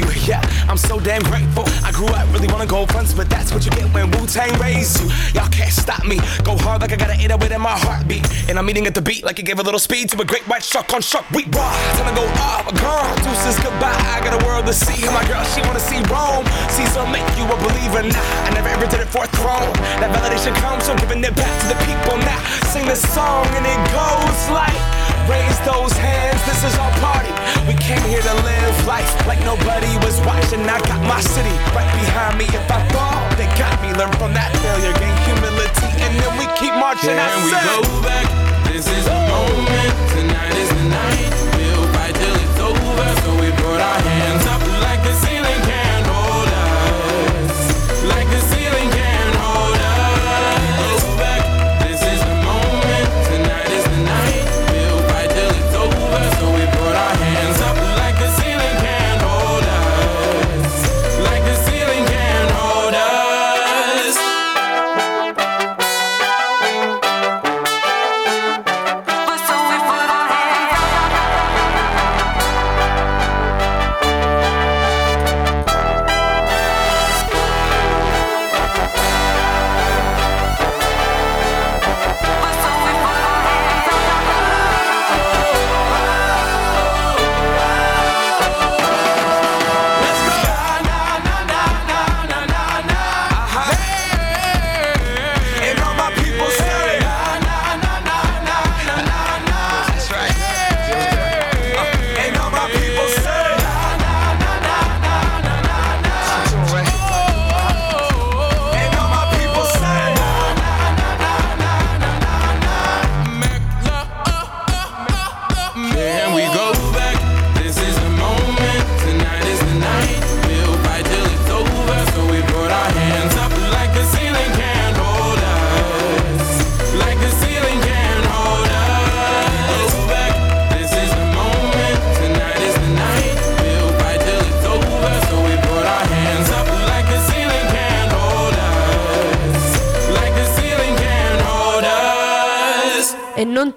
[0.00, 0.10] you.
[0.26, 1.64] Yeah, I'm so damn grateful.
[1.82, 4.54] I grew up really wanna go fronts, but that's what you get when Wu Tang
[4.60, 5.10] raised you.
[5.34, 6.22] Y'all can't stop me.
[6.44, 8.22] Go hard like I gotta eat it in my heartbeat.
[8.48, 10.46] And I'm eating at the beat like it gave a little speed to a great
[10.46, 11.28] white shark on shark.
[11.32, 11.74] We raw.
[11.98, 13.02] Time to go up, girl.
[13.18, 13.98] Deuces goodbye.
[14.14, 15.02] I got a world to see.
[15.10, 16.46] My girl, she wanna see Rome.
[16.70, 18.06] Caesar make you a believer.
[18.06, 19.74] Nah, I never ever did it for a throne.
[19.98, 22.14] That validation comes from giving it back to the people.
[22.22, 22.38] Now
[22.70, 25.00] sing this song and it goes like.
[25.30, 27.30] Raise those hands, this is our party.
[27.68, 30.59] We came here to live life like nobody was watching.
[30.68, 32.44] I got my city right behind me.
[32.44, 33.94] If I fall, they got me.
[33.94, 37.16] Learn from that failure, gain humility, and then we keep marching.
[37.16, 38.26] I Can we go back?
[38.68, 39.92] This is the moment.
[40.12, 41.32] Tonight is the night.
[41.56, 43.08] We'll fight till it's over.
[43.24, 45.89] So we put our hands up like the ceiling can't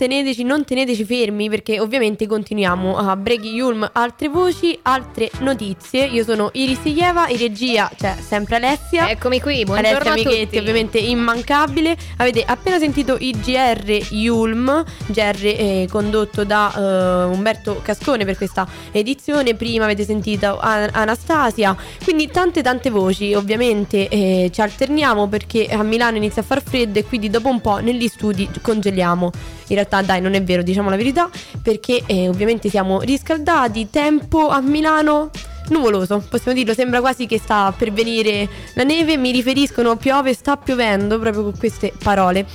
[0.04, 6.04] teneteci, non teneteci fermi perché ovviamente continuiamo a Breaking Yulm, altre voci, altre notizie.
[6.08, 9.10] Io sono Iris Ieva, in regia c'è sempre Alessia.
[9.10, 11.96] Eccomi qui, buongiorno Alessia Michetti, ovviamente immancabile.
[12.18, 18.68] Avete appena sentito il GR Yulm, GR eh, condotto da eh, Umberto Cascone per questa
[18.92, 19.56] edizione.
[19.56, 23.34] Prima avete sentito An- Anastasia, quindi tante tante voci.
[23.34, 27.62] Ovviamente eh, ci alterniamo perché a Milano inizia a far freddo e quindi dopo un
[27.62, 29.32] po' negli studi congeliamo.
[29.68, 31.30] In realtà dai, non è vero, diciamo la verità,
[31.62, 35.30] perché eh, ovviamente siamo riscaldati, tempo a Milano
[35.70, 40.58] nuvoloso, possiamo dirlo, sembra quasi che sta per venire la neve, mi riferiscono piove, sta
[40.58, 42.46] piovendo proprio con queste parole.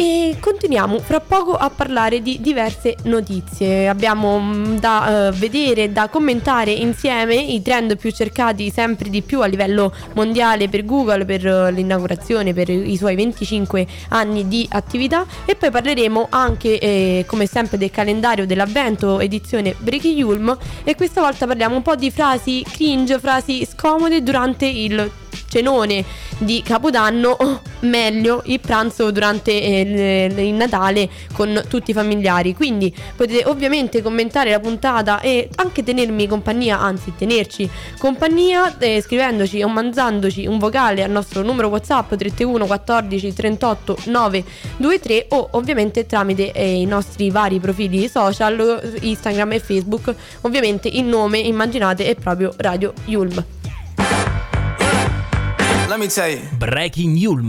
[0.00, 3.88] E continuiamo fra poco a parlare di diverse notizie.
[3.88, 9.40] Abbiamo mm, da eh, vedere, da commentare insieme i trend più cercati sempre di più
[9.40, 15.26] a livello mondiale per Google, per eh, l'inaugurazione, per i suoi 25 anni di attività
[15.44, 21.20] e poi parleremo anche eh, come sempre del calendario dell'avvento edizione Breaking Yulm e questa
[21.20, 25.10] volta parliamo un po' di frasi cringe, frasi scomode durante il
[25.48, 26.04] cenone
[26.38, 32.54] di Capodanno o meglio il pranzo durante eh, il, Natale con tutti i familiari.
[32.54, 37.68] Quindi potete ovviamente commentare la puntata e anche tenermi compagnia anzi tenerci
[37.98, 45.26] compagnia eh, scrivendoci o mandandoci un vocale al nostro numero whatsapp 331 14 38 923
[45.30, 50.14] o ovviamente tramite eh, i nostri vari profili social Instagram e Facebook.
[50.42, 53.57] Ovviamente il nome immaginate è proprio Radio Yulm
[55.88, 56.42] Let me tell you.
[56.58, 57.48] Breaking Yulm.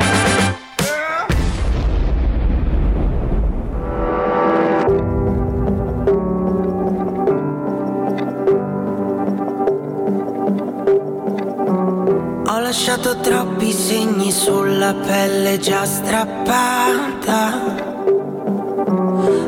[12.48, 17.50] Ho lasciato troppi segni sulla pelle già strappata.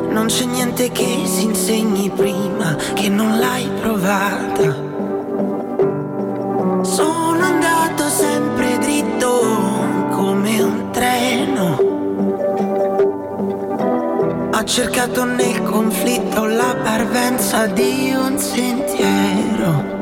[0.09, 4.89] Non c'è niente che si insegni prima che non l'hai provata.
[6.83, 8.70] Sono andato sempre
[9.21, 11.77] dritto come un treno.
[14.53, 19.99] Ho cercato nel conflitto la parvenza di un sentiero.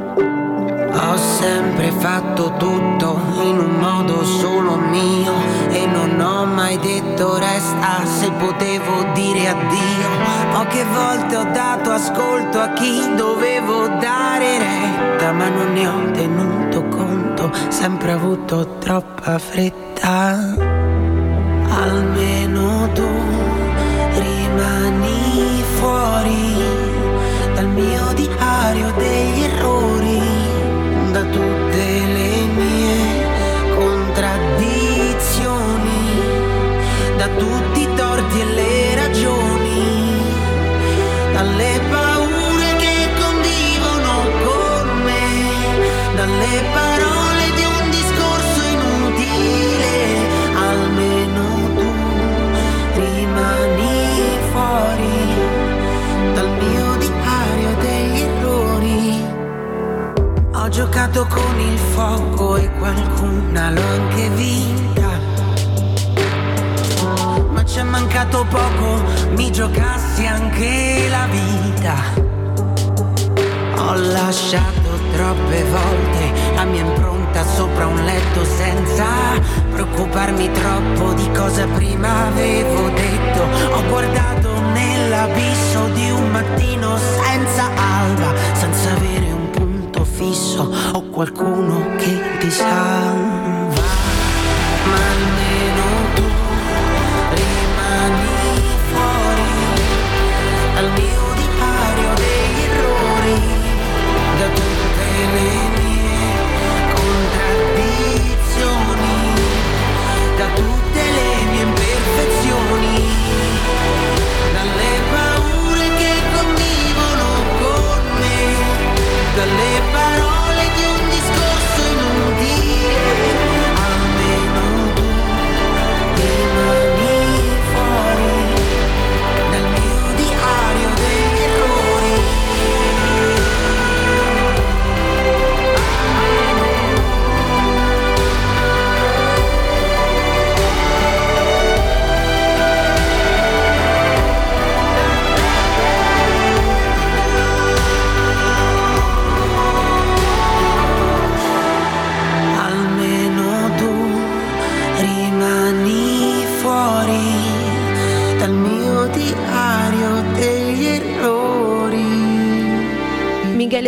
[0.92, 5.34] Ho sempre fatto tutto in un modo solo mio
[5.70, 10.08] e non ho mai detto resta se potevo dire addio.
[10.52, 16.84] Poche volte ho dato ascolto a chi dovevo dare retta, ma non ne ho tenuto
[16.88, 17.29] conto,
[17.70, 20.58] sempre avuto troppa fretta.
[21.70, 23.08] Almeno tu
[24.26, 26.54] rimani fuori
[27.56, 30.22] dal mio diario degli errori,
[31.12, 31.84] da tutte
[32.16, 32.98] le mie
[33.78, 36.02] contraddizioni,
[37.18, 40.22] da tutti i torti e le ragioni,
[41.34, 42.20] dalle paure
[46.20, 46.89] dalle parole
[60.80, 65.10] giocato con il fuoco e qualcuna l'ho anche vinta.
[67.52, 71.96] Ma ci è mancato poco, mi giocassi anche la vita.
[73.76, 79.06] Ho lasciato troppe volte la mia impronta sopra un letto senza
[79.74, 81.99] preoccuparmi troppo di cosa prima
[91.20, 93.29] qualcuno che ti salva.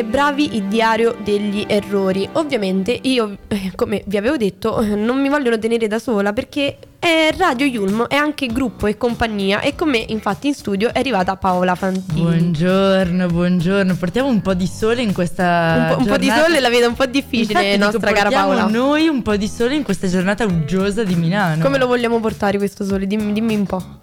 [0.01, 2.27] Michele Bravi, il diario degli errori.
[2.33, 6.77] Ovviamente io, eh, come vi avevo detto, eh, non mi vogliono tenere da sola perché
[6.97, 10.99] è Radio Yulm, è anche gruppo e compagnia e con me infatti in studio è
[10.99, 12.21] arrivata Paola Fantini.
[12.21, 13.95] Buongiorno, buongiorno.
[13.95, 16.87] Portiamo un po' di sole in questa Un po', un po' di sole la vedo
[16.87, 18.67] un po' difficile, Infatti, dico, nostra cara portiamo Paola.
[18.67, 21.63] noi un po' di sole in questa giornata uggiosa di Milano.
[21.63, 23.05] Come lo vogliamo portare questo sole?
[23.07, 23.99] Dimmi, dimmi un po'.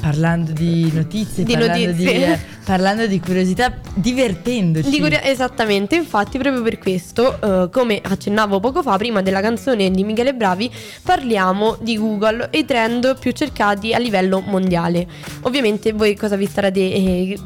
[0.00, 2.12] Parlando di notizie, Di parlando, notizie.
[2.12, 4.90] Di, eh, parlando di curiosità, divertendoci.
[4.90, 9.90] Di curia- esattamente, infatti proprio per questo, eh, come accennavo poco fa, prima della canzone
[9.90, 10.70] di Michele Bravi,
[11.02, 15.06] parliamo di Google e i trend più cercati a livello mondiale.
[15.42, 17.38] Ovviamente voi cosa vi starete eh,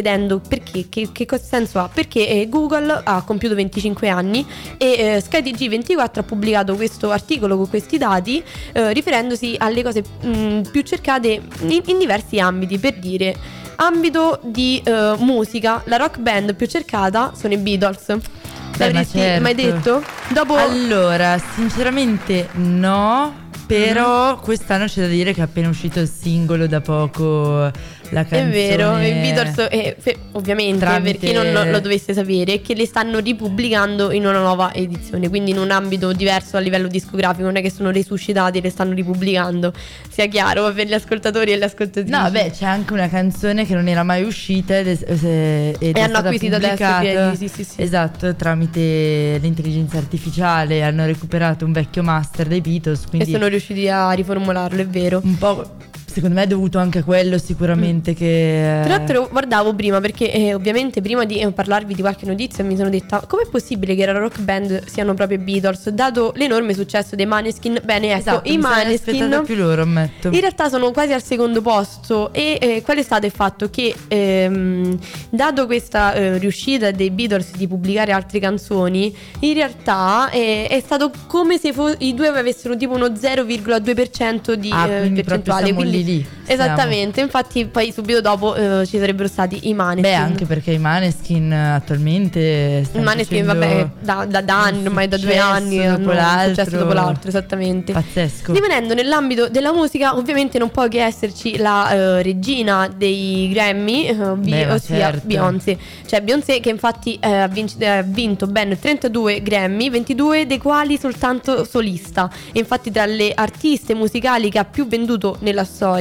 [0.00, 1.88] chiedendo perché, che, che senso ha?
[1.88, 4.44] Perché eh, Google ha compiuto 25 anni
[4.76, 8.42] e eh, SkyTG24 ha pubblicato questo articolo con questi dati
[8.72, 13.34] eh, riferendosi alle cose mh, più cercate in, in diversi ambiti, per dire
[13.76, 18.04] ambito di eh, musica, la rock band più cercata sono i Beatles.
[18.06, 19.42] Beh, ma L'avresti certo.
[19.42, 20.02] mai detto?
[20.28, 23.44] Dopo Allora, sinceramente no.
[23.66, 24.40] Però Mhm.
[24.42, 27.68] quest'anno c'è da dire che è appena uscito il singolo da poco
[28.10, 28.50] la È canzone.
[28.50, 32.86] vero, i Beatles, eh, fe- ovviamente, Tramite- per chi non lo, dovesse sapere, che le
[32.86, 37.56] stanno ripubblicando in una nuova edizione, quindi in un ambito diverso a livello discografico, non
[37.56, 39.72] è che sono resuscitati e le stanno ripubblicando,
[40.08, 42.10] sia chiaro per gli ascoltatori e le ascoltatrici.
[42.10, 45.74] No, beh, c'è anche una canzone che non era mai uscita ed è, ed è
[45.78, 47.82] E hanno stata acquisito adesso sì, sì, sì.
[47.82, 53.88] Esatto, tramite l'intelligenza artificiale hanno recuperato un vecchio master dei Beatles, e quindi sono riusciti
[53.88, 55.20] a riformularlo, è vero.
[55.22, 55.70] un po'
[56.16, 58.80] secondo me è dovuto anche a quello sicuramente che...
[58.84, 62.74] Tra l'altro guardavo prima perché eh, ovviamente prima di eh, parlarvi di qualche notizia mi
[62.74, 67.16] sono detta com'è possibile che la rock band siano proprio i Beatles dato l'enorme successo
[67.16, 70.28] dei Maneskin bene ecco Esatto, i Maneskin più loro, ammetto.
[70.28, 73.94] in realtà sono quasi al secondo posto e eh, qual è stato il fatto che
[74.08, 74.98] ehm,
[75.28, 81.10] dato questa eh, riuscita dei Beatles di pubblicare altre canzoni in realtà eh, è stato
[81.26, 86.26] come se fo- i due avessero tipo uno 0,2% di Ah, eh, percentuale quindi- lì
[86.46, 90.78] esattamente infatti poi subito dopo eh, ci sarebbero stati i Maneskin Beh, anche perché i
[90.78, 96.64] Maneskin attualmente i Maneskin vabbè da, da, da anni ormai da due anni dopo l'altro.
[96.64, 98.52] successo dopo l'altro esattamente Pazzesco.
[98.52, 104.14] Rimanendo nell'ambito della musica, ovviamente non può che esserci la eh, regina dei Grammy, eh,
[104.14, 105.26] Beh, ossia certo.
[105.26, 105.78] Beyoncé.
[106.06, 111.64] Cioè Beyoncé che infatti eh, ha eh, vinto ben 32 Grammy, 22 dei quali soltanto
[111.64, 112.30] solista.
[112.52, 115.95] E infatti tra le artiste musicali che ha più venduto nella storia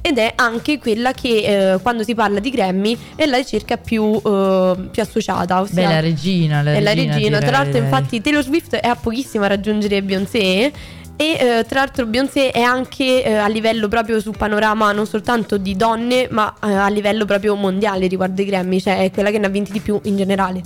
[0.00, 4.14] ed è anche quella che eh, quando si parla di Grammy è la ricerca più,
[4.14, 5.60] eh, più associata.
[5.60, 7.38] Ossia Beh, la regina, la è la regina, regina.
[7.38, 10.72] Tra l'altro, infatti, Taylor Swift è a pochissimo a raggiungere Beyoncé.
[11.18, 15.56] E eh, tra l'altro Beyoncé è anche eh, a livello proprio sul panorama non soltanto
[15.56, 19.38] di donne, ma eh, a livello proprio mondiale riguardo i Grammy, cioè è quella che
[19.38, 20.60] ne ha vinti di più in generale.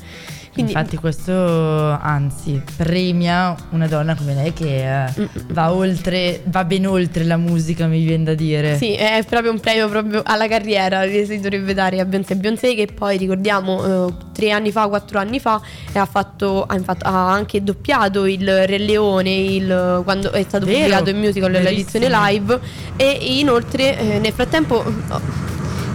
[0.53, 6.87] Quindi Infatti questo anzi premia una donna come lei che eh, va oltre, va ben
[6.87, 8.77] oltre la musica, mi viene da dire.
[8.77, 12.35] Sì, è proprio un premio proprio alla carriera che si dovrebbe dare a Beyoncé.
[12.35, 15.61] Beyoncé che poi ricordiamo eh, tre anni fa, quattro anni fa
[15.93, 20.79] ha, fatto, ha, infatti- ha anche doppiato il Re Leone il- quando è stato Vero,
[20.79, 22.61] pubblicato in musical l'edizione live
[22.97, 24.85] e inoltre eh, nel frattempo...
[25.09, 25.50] oh,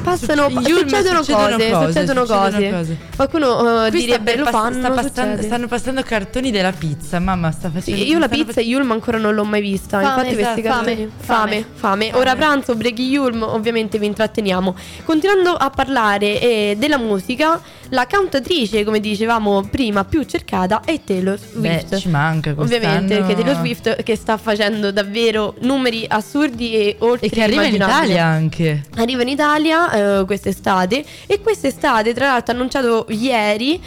[0.06, 2.70] Passano, Yulm succedono, succedono cose, cose, succedono succedono cose.
[2.70, 2.98] cose.
[3.16, 6.72] Qualcuno eh, Qui sta direbbe per lo pass- fanno, sta passando- stanno passando cartoni della
[6.72, 10.00] pizza, mamma sta facendo Sì, io la pizza Yulm ancora non l'ho mai vista.
[10.00, 12.12] Fame, Infatti, esatto, questi fame, cartoni- fame, fame, fame.
[12.14, 14.76] Ora pranzo, break Yulm, ovviamente vi intratteniamo.
[15.04, 21.38] Continuando a parlare eh, della musica, la cantatrice, come dicevamo prima, più cercata è Taylor
[21.54, 21.98] Beh, Swift.
[21.98, 22.86] ci manca quest'anno.
[22.86, 27.64] Ovviamente, perché Taylor Swift che sta facendo davvero numeri assurdi e oltre E che arriva
[27.66, 27.76] in.
[27.76, 28.84] Italia anche.
[28.98, 33.82] Arriva in Italia eh, quest'estate e quest'estate, tra l'altro, annunciato ieri,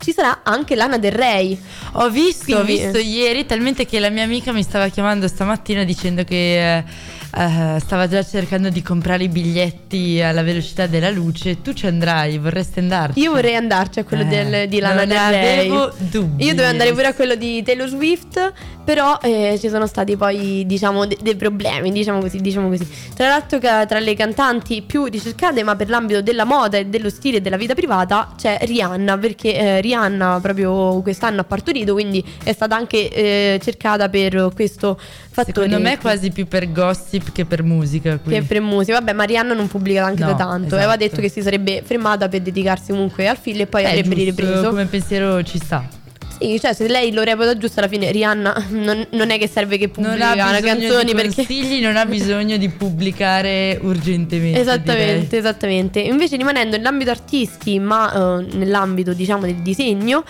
[0.00, 1.58] ci sarà anche Lana Del Rey.
[1.92, 5.84] Ho visto, ho Quindi- visto ieri, talmente che la mia amica mi stava chiamando stamattina
[5.84, 6.84] dicendo che eh,
[7.36, 11.60] eh, stava già cercando di comprare i biglietti alla velocità della luce.
[11.62, 13.20] Tu ci andrai, vorresti andarci?
[13.20, 15.58] Io vorrei andarci a quello Eh, del- di Lana Del Rey.
[15.68, 16.44] avevo dubbi.
[16.44, 18.52] Io dovevo andare pure a quello di Taylor Swift,
[18.84, 22.86] però eh, ci sono stati poi, diciamo, de- dei problemi, diciamo così, diciamo così.
[23.14, 27.38] Tra l'altro tra le cantanti più ricercate, ma per l'ambito della moda e dello stile
[27.38, 32.52] e della vita privata, c'è Rihanna, perché eh, Rihanna proprio quest'anno ha partorito, quindi è
[32.52, 34.98] stata anche eh, cercata per questo
[35.30, 35.66] fattore.
[35.66, 38.18] Secondo me è quasi più per gossip che per musica.
[38.18, 38.32] Qui.
[38.32, 40.66] Che per musica, vabbè, ma Rihanna non pubblica anche No, da tanto.
[40.66, 40.74] esatto.
[40.76, 44.14] Aveva detto che si sarebbe fermata per dedicarsi comunque al film e poi È avrebbe
[44.14, 44.68] giusto, ripreso.
[44.68, 45.86] Come pensiero ci sta.
[46.38, 49.78] Sì, cioè se lei lo reputa giusto alla fine Rihanna non, non è che serve
[49.78, 54.58] che pubblica una canzoni di perché consigli, non ha bisogno di pubblicare urgentemente.
[54.60, 56.00] Esattamente, esattamente.
[56.00, 60.24] Invece rimanendo nell'ambito artisti, ma eh, nell'ambito diciamo del disegno,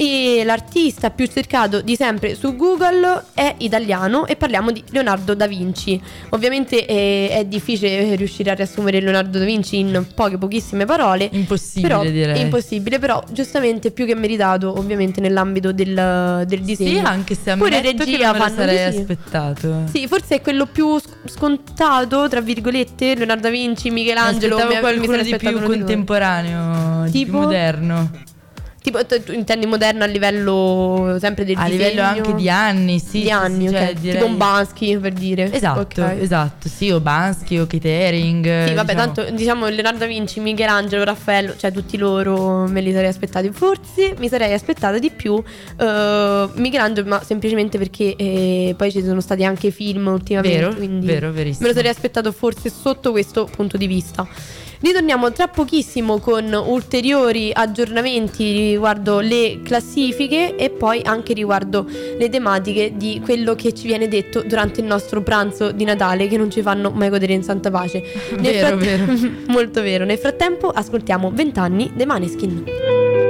[0.00, 5.46] e l'artista più cercato di sempre su Google è italiano e parliamo di Leonardo da
[5.46, 6.00] Vinci.
[6.30, 11.28] Ovviamente eh, è difficile riuscire a riassumere Leonardo da Vinci in poche pochissime parole.
[11.32, 12.38] Impossibile però, direi.
[12.38, 17.00] È impossibile, però giustamente più che meritato ovviamente nell'ambito del, del disegno.
[17.00, 18.98] Sì, anche se Pure ammetto che regia non me lo fanno sarei sì.
[19.00, 19.82] aspettato.
[19.92, 24.56] Sì, forse è quello più sc- scontato, tra virgolette, Leonardo da Vinci, Michelangelo.
[24.56, 25.66] Mi mi- sarei di più aspettato di loro.
[25.66, 27.36] contemporaneo, di più Tipo?
[27.40, 28.10] moderno.
[28.82, 31.88] Tipo, tu intendi moderno a livello sempre del A disegno?
[31.88, 33.20] livello anche di anni, sì.
[33.20, 35.52] Di anni, sì, cioè, direi- Tipo un Bansky, per dire.
[35.52, 36.16] Esatto, Ok.
[36.18, 36.68] esatto.
[36.68, 38.66] Sì, o Bansky o Kate Haring.
[38.68, 39.12] Sì, vabbè, diciamo.
[39.14, 43.50] tanto diciamo Leonardo da Vinci, Michelangelo, Raffaello, cioè tutti loro me li sarei aspettati.
[43.52, 45.42] Forse mi sarei aspettata di più
[45.78, 50.58] eh, Michelangelo, ma semplicemente perché eh, poi ci sono stati anche film ultimamente.
[50.58, 51.66] Vero, quindi vero, verissimo.
[51.66, 54.26] Me lo sarei aspettato forse sotto questo punto di vista.
[54.82, 62.94] Ritorniamo tra pochissimo con ulteriori aggiornamenti riguardo le classifiche e poi anche riguardo le tematiche
[62.96, 66.62] di quello che ci viene detto durante il nostro pranzo di Natale che non ci
[66.62, 68.02] fanno mai godere in santa pace.
[68.40, 69.32] Nel Vero, fratte- vero.
[69.52, 70.04] Molto vero.
[70.06, 73.29] Nel frattempo ascoltiamo 20 anni dei Maneskin.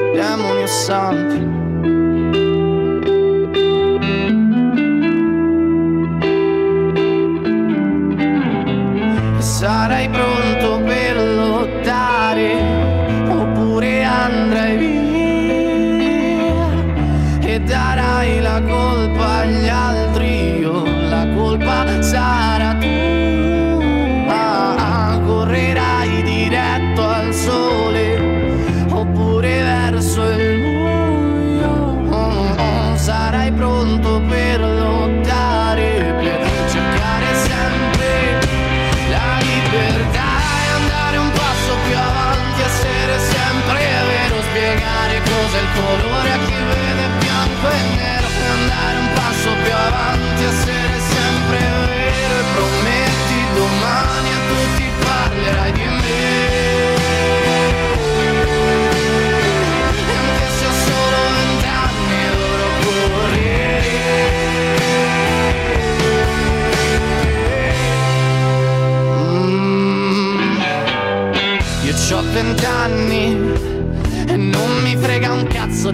[0.13, 1.59] demoni o santi
[9.39, 12.51] Sarai pronto per lottare
[13.29, 14.99] oppure andrai via.
[17.41, 22.50] E darai la colpa agli altri io la colpa sarà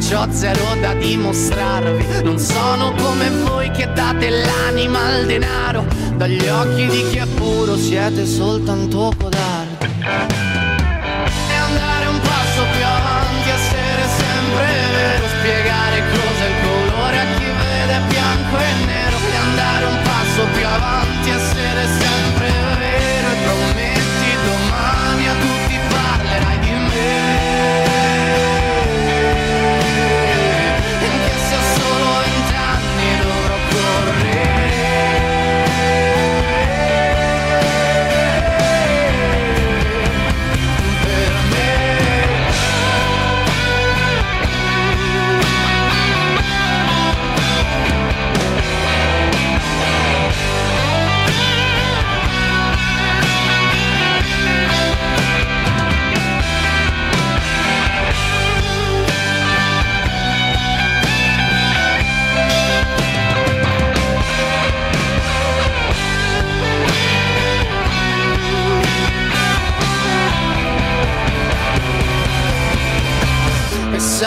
[0.10, 2.24] c'ho zero da dimostrarvi.
[2.24, 5.86] Non sono come voi che date l'anima al denaro.
[6.16, 9.86] Dagli occhi di chi è puro siete soltanto codardi.
[11.50, 12.27] E andare un passo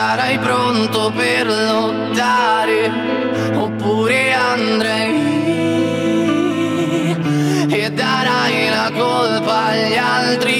[0.01, 2.90] sarai pronto per lottare
[3.55, 5.12] oppure andrai
[7.68, 10.59] e darai la colpa agli altri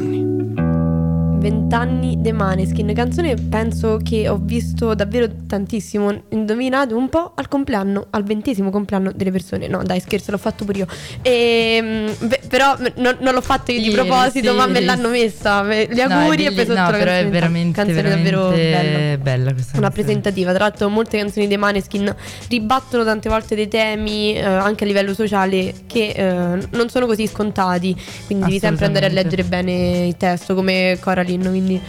[1.75, 8.07] Vent'anni The Maneskin, canzone penso che ho visto davvero tantissimo, indovinate un po' al compleanno,
[8.09, 9.69] al ventesimo compleanno delle persone.
[9.69, 10.87] No, dai, scherzo, l'ho fatto pure io.
[11.21, 12.91] Ehm, beh, però m-
[13.21, 14.57] non, l'ho fatto io di proposito, sì.
[14.57, 15.61] ma me l'hanno messa.
[15.61, 17.29] Me- Gli No, auguri è e poi sotto no, la però è canzone.
[17.29, 19.17] veramente, canzone davvero veramente bella.
[19.17, 20.03] bella questa Una canzone.
[20.05, 22.13] presentativa, tra l'altro molte canzoni dei Maneskin
[22.49, 27.27] ribattono tante volte dei temi eh, anche a livello sociale che eh, non sono così
[27.27, 27.95] scontati,
[28.25, 31.81] quindi devi sempre andare a leggere bene il testo come Coraline, quindi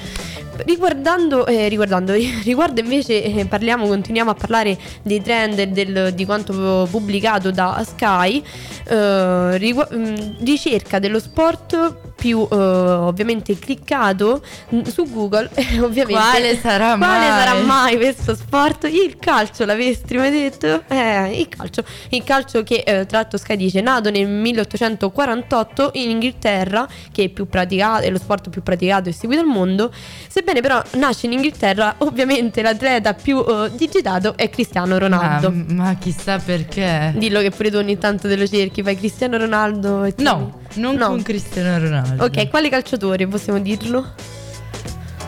[0.64, 2.12] Riguardando, eh, riguardando,
[2.44, 8.42] riguardo invece eh, parliamo, continuiamo a parlare dei trend del- di quanto pubblicato da Sky,
[8.86, 14.44] eh, rigu- mh, ricerca dello sport più eh, ovviamente cliccato
[14.84, 16.12] su Google, eh, ovviamente.
[16.12, 17.28] Quale sarà Quale mai?
[17.28, 18.84] sarà mai questo sport?
[18.84, 20.84] Il calcio, l'avessi mai detto?
[20.86, 21.82] Eh, il calcio.
[22.10, 27.28] Il calcio che eh, tra l'altro Sky dice nato nel 1848 in Inghilterra, che è,
[27.28, 29.92] più praticato, è lo sport più praticato e seguito al mondo.
[30.28, 35.50] Sebbene però nasce in Inghilterra, ovviamente l'atleta più eh, digitato è Cristiano Ronaldo.
[35.50, 37.14] Ma, ma chissà perché.
[37.16, 40.60] Dillo che pure tu ogni tanto te lo cerchi, fai Cristiano Ronaldo e ti- No.
[40.74, 41.08] Non No.
[41.08, 42.24] con Cristiano Ronaldo.
[42.24, 44.14] Ok, quale calciatore possiamo dirlo?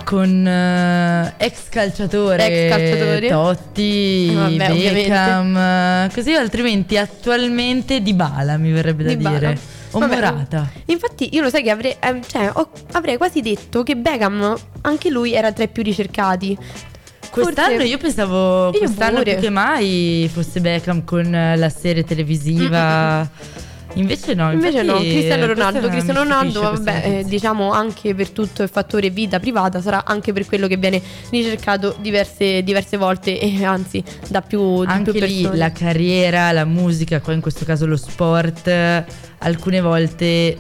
[0.05, 3.29] Con eh, ex calciatore, Ex.
[3.31, 9.39] Totti, Eh, vabbè, Beckham, eh, così altrimenti attualmente Di Bala mi verrebbe da Dybala.
[9.39, 9.59] dire.
[9.93, 10.69] O Vabbè, Morata.
[10.87, 15.09] Infatti, io lo sai che avrei, ehm, cioè, ho- avrei quasi detto che Beckham, anche
[15.09, 16.59] lui era tra i più ricercati.
[17.31, 19.33] Quest'anno Forse- io pensavo Io quest'anno pure.
[19.35, 23.29] più che mai fosse Beckham con eh, la serie televisiva.
[23.95, 28.63] Invece no, Invece no, Cristiano eh, Ronaldo, Cristiano Ronaldo, vabbè, eh, diciamo anche per tutto
[28.63, 33.65] il fattore vita privata, sarà anche per quello che viene ricercato diverse, diverse volte e
[33.65, 37.87] anzi da più, di anche più lì la carriera, la musica, qua in questo caso
[37.87, 38.69] lo sport,
[39.39, 40.57] alcune volte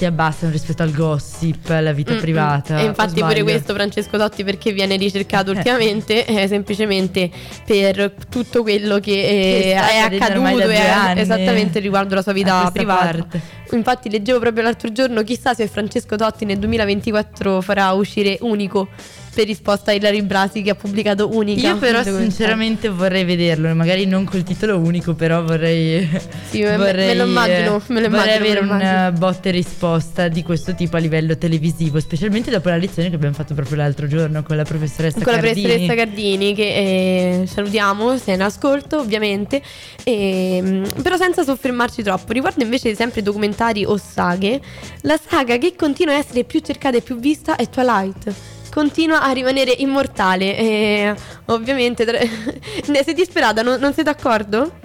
[0.00, 2.20] si abbassano rispetto al gossip, alla vita Mm, mm.
[2.20, 2.78] privata.
[2.78, 7.30] E infatti pure questo Francesco Totti perché viene ricercato ultimamente è semplicemente
[7.66, 12.70] per tutto quello che, eh, Che è da accaduto e esattamente riguardo la sua vita
[12.72, 13.04] privata.
[13.18, 13.40] parte.
[13.72, 18.88] Infatti leggevo proprio l'altro giorno chissà se Francesco Totti nel 2024 farà uscire Unico
[19.32, 21.68] per risposta a Ilari Brasi che ha pubblicato Unica.
[21.68, 26.08] Io però sinceramente vorrei vederlo, magari non col titolo unico, però vorrei...
[26.50, 30.26] Sì, me- me vorrei, lo immagino, me lo vorrei immagino, avere una botta e risposta
[30.26, 34.08] di questo tipo a livello televisivo, specialmente dopo la lezione che abbiamo fatto proprio l'altro
[34.08, 38.98] giorno con la professoressa con la professoressa Gardini che eh, salutiamo se è in ascolto
[38.98, 39.62] ovviamente.
[40.02, 44.60] Ehm, però senza soffermarci troppo riguardo invece sempre documentari o saghe
[45.02, 48.32] la saga che continua a essere più cercata e più vista è Twilight
[48.70, 51.14] continua a rimanere immortale e
[51.46, 52.18] ovviamente tra-
[52.86, 54.78] ne sei disperata non, non sei d'accordo?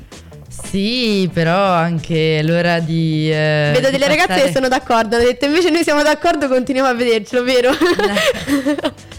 [0.47, 3.29] Sì, però anche l'ora di...
[3.29, 6.89] eh, vedo delle ragazze passare- che sono d'accordo hanno detto invece noi siamo d'accordo continuiamo
[6.89, 7.71] a vedercelo vero?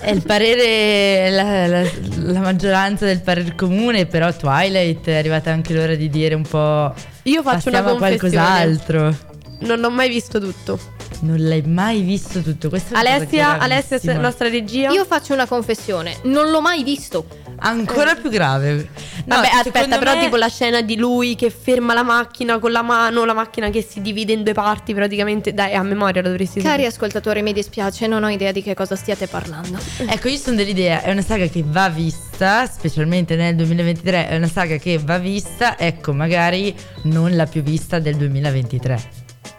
[0.00, 1.90] È il parere, la, la-
[2.32, 6.94] la maggioranza del parere comune, però Twilight è arrivata anche l'ora di dire un po'...
[7.24, 9.14] Io faccio una a qualcos'altro.
[9.60, 10.78] non l'ho mai visto tutto
[11.20, 12.94] Non l'hai mai visto tutto questo?
[12.94, 14.18] è una cosa Alessia, Alessia, gravissima.
[14.20, 17.26] nostra regia Io faccio una confessione, non l'ho mai visto.
[17.60, 18.88] Ancora più grave.
[19.24, 22.70] No, Vabbè, aspetta, però me- tipo la scena di lui che ferma la macchina con
[22.70, 25.52] la mano, la macchina che si divide in due parti praticamente.
[25.52, 26.86] Dai, a memoria lo dovresti Cari sapere.
[26.86, 29.76] ascoltatori, mi dispiace, non ho idea di che cosa stiate parlando.
[30.06, 34.48] Ecco, io sono dell'idea, è una saga che va vista, specialmente nel 2023, è una
[34.48, 36.72] saga che va vista, ecco, magari
[37.04, 39.02] non la più vista del 2023.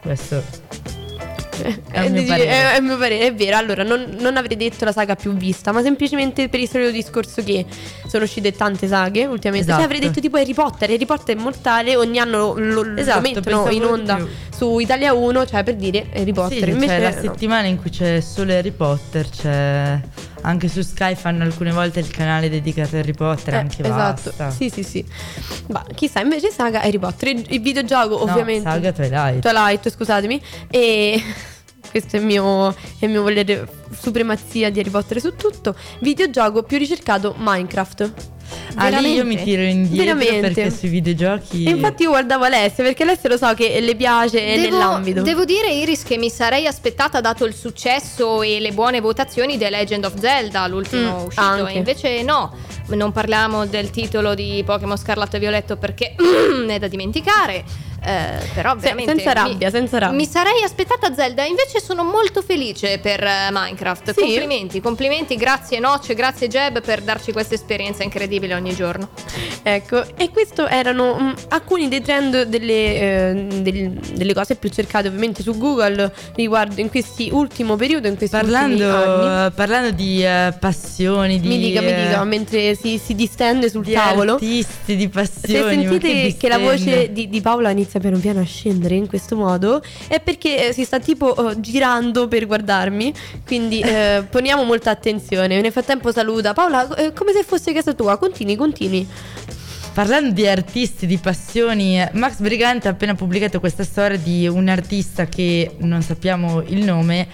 [0.01, 0.41] Questo
[1.91, 2.49] è Eh, mio dici- parere.
[2.49, 3.57] è- è il mio parere, è vero.
[3.57, 7.43] Allora, non, non avrei detto la saga più vista, ma semplicemente per il solito discorso
[7.43, 7.65] che
[8.09, 9.69] sono uscite tante saghe ultimamente.
[9.71, 9.77] Esatto.
[9.77, 10.89] Cioè, avrei detto tipo Harry Potter.
[10.89, 14.27] Harry Potter è immortale, ogni anno lo, lo Esatto, mettono in onda più.
[14.55, 16.63] su Italia 1, cioè per dire Harry Potter.
[16.63, 17.21] Sì, Invece c'è la no.
[17.21, 19.99] settimana in cui c'è solo Harry Potter, c'è
[20.41, 24.21] anche su Sky fanno alcune volte il canale dedicato a Harry Potter, Eh, anche esatto.
[24.35, 24.49] basta.
[24.51, 25.05] Sì, sì, sì.
[25.67, 28.69] Ma chissà, invece saga Harry Potter, il, il videogioco No, ovviamente.
[28.69, 29.39] saga Twilight.
[29.41, 30.41] Twilight, scusatemi.
[30.69, 31.21] E
[31.89, 33.67] questo è il mio, è il mio volere
[33.97, 35.75] supremazia di Harry Potter su tutto.
[35.99, 38.11] Videogioco più ricercato Minecraft.
[38.75, 39.43] Ah, lì io mi Veramente.
[39.43, 40.53] tiro indietro Veramente.
[40.61, 44.39] perché sui videogiochi E infatti io guardavo Alessia perché Alessia lo so che le piace
[44.43, 45.21] Devo, nell'ambito.
[45.21, 49.69] devo dire, Iris, che mi sarei aspettata, dato il successo e le buone votazioni, The
[49.69, 51.41] Legend of Zelda, l'ultimo Mm, uscito.
[51.41, 51.73] anche.
[51.73, 52.51] E invece no,
[52.87, 56.15] non parliamo del titolo di Pokémon Scarlatto e Violetto perché
[56.67, 57.63] è da dimenticare.
[58.03, 60.15] Eh, però Se- veramente senza mi- rabbia, senza rabbia.
[60.17, 64.11] Mi sarei aspettata Zelda, invece sono molto felice per eh, Minecraft.
[64.13, 64.19] Sì?
[64.21, 69.09] Complimenti, complimenti, grazie Notch, grazie Jeb per darci questa esperienza incredibile ogni giorno.
[69.63, 75.07] Ecco, e questo erano mm, alcuni dei trend delle, eh, del- delle cose più cercate
[75.07, 78.77] ovviamente su Google riguardo in questi ultimo periodo, in questi ultimi anni.
[78.79, 83.69] parlando, parlando di eh, passioni, di Mi dica, mi eh, dica, mentre si, si distende
[83.69, 84.33] sul di tavolo.
[84.33, 85.75] artisti, di Se passioni.
[85.85, 89.35] ma sentite che, la voce di, di Paola inizia piano piano a scendere in questo
[89.35, 93.11] modo, è perché eh, si sta tipo eh, girando per guardarmi.
[93.45, 95.59] Quindi eh, poniamo molta attenzione.
[95.59, 98.17] Nel frattempo saluta Paola, eh, come se fosse casa tua.
[98.17, 99.07] Continui, continui.
[99.93, 105.25] Parlando di artisti, di passioni, Max Brigante ha appena pubblicato questa storia di un artista
[105.25, 107.27] che non sappiamo il nome.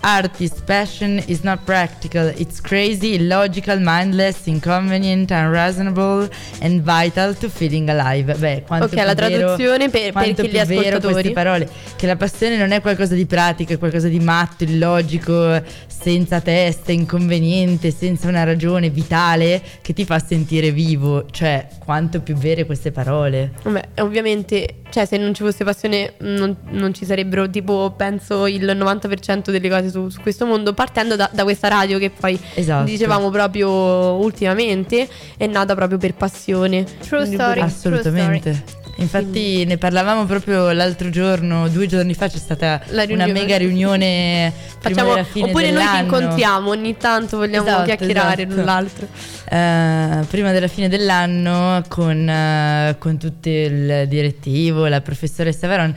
[0.00, 6.28] Artist passion is not practical, it's crazy, illogical, mindless, inconvenient, unreasonable
[6.60, 8.32] and vital to feeling alive.
[8.34, 11.12] Beh, quanto Ok, più la vero- traduzione per- per chi vero ascoltatori.
[11.12, 15.60] queste parole, che la passione non è qualcosa di pratico, è qualcosa di matto, illogico,
[15.88, 21.26] senza testa, inconveniente, senza una ragione vitale che ti fa sentire vivo.
[21.28, 23.52] Cioè, quanto più vere queste parole.
[23.64, 28.64] Vabbè, ovviamente, cioè, se non ci fosse passione, non, non ci sarebbero, tipo, penso il
[28.64, 32.84] 90% delle cose su, su questo mondo, partendo da, da questa radio che poi Esatto.
[32.84, 36.84] dicevamo proprio ultimamente, è nata proprio per passione.
[37.00, 37.60] True story.
[37.60, 38.77] Assolutamente.
[39.00, 45.22] Infatti ne parlavamo proprio l'altro giorno, due giorni fa c'è stata una mega riunione Facciamo-
[45.22, 46.02] fine oppure noi ci dell'anno.
[46.02, 48.56] incontriamo ogni tanto, vogliamo Esatto, chiacchierare esatto.
[48.56, 49.06] l'un l'altro.
[49.48, 55.94] Eh, prima della fine dell'anno con, eh, con tutto il direttivo, la professoressa Veron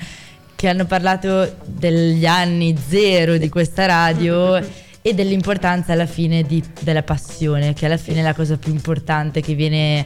[0.56, 4.58] che hanno parlato degli anni zero di questa radio
[5.04, 9.41] e dell'importanza alla fine di- della passione, che alla fine è la cosa più importante
[9.41, 10.06] che viene,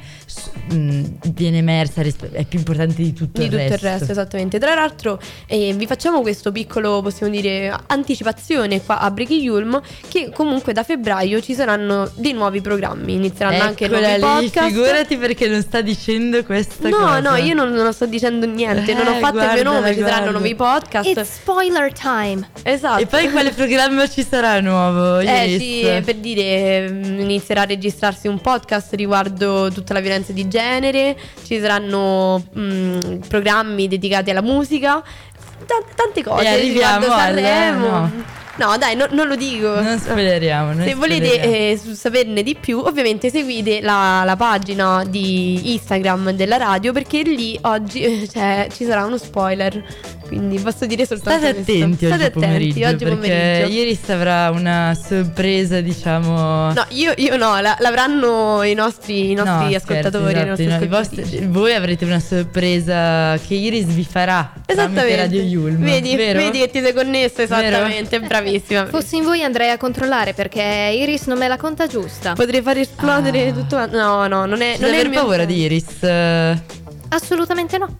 [0.69, 3.73] mh, viene emersa, è più importante di tutto, di il, tutto resto.
[3.85, 4.59] il resto, esattamente.
[4.59, 9.81] Tra l'altro, eh, vi facciamo questo piccolo, possiamo dire, anticipazione qua a Breaking Yulm.
[10.07, 13.13] Che comunque da febbraio ci saranno dei nuovi programmi.
[13.15, 14.67] Inizieranno anche Eccola nuovi lì, podcast.
[14.67, 17.19] figurati perché non sta dicendo questa No, cosa.
[17.19, 19.99] no, io non, non sto dicendo niente, non ho Eh, fatto il mio nome, ci
[19.99, 20.31] saranno guarda.
[20.31, 21.07] nuovi podcast.
[21.09, 22.47] It's spoiler time.
[22.63, 23.01] Esatto.
[23.01, 25.19] E poi quale programma ci sarà nuovo?
[25.19, 25.57] Eh Iris?
[25.59, 31.17] sì, per dire, mm, inizierà a registrarsi un podcast riguardo tutta la violenza di genere,
[31.43, 35.03] ci saranno mm, programmi dedicati alla musica,
[35.65, 36.43] ta- tante cose.
[36.43, 37.87] E arriviamo al- Sanremo.
[37.89, 38.11] no.
[38.57, 39.81] No, dai, no- non lo dico.
[39.81, 40.73] Non spoileriamo.
[40.73, 46.57] non Se volete eh, saperne di più, ovviamente seguite la, la pagina di Instagram della
[46.57, 49.83] radio perché lì oggi eh, cioè, ci sarà uno spoiler.
[50.25, 51.71] Quindi posso dire soltanto State questo.
[51.83, 53.27] attenti oggi State pomeriggio attenti oggi perché
[53.67, 53.71] pomeriggio.
[53.77, 56.71] ieri avrà una sorpresa, diciamo.
[56.73, 60.31] No, io, io no, la- l'avranno i nostri, i nostri No, ascoltatori.
[60.33, 64.51] scherzi, i nostri esatto, no, i vostri- voi avrete una sorpresa che Iris vi farà
[64.65, 65.83] tramite Radio Yulm.
[65.83, 68.85] Vedi, vedi che ti sei connesso esattamente, bravissima.
[68.85, 72.33] Fossi in voi andrei a controllare perché Iris non me la conta giusta.
[72.33, 73.85] Potrei far esplodere tutto.
[73.87, 74.75] No, no, non è.
[74.75, 75.99] Ci Non è mio paura di Iris.
[77.09, 77.97] Assolutamente no.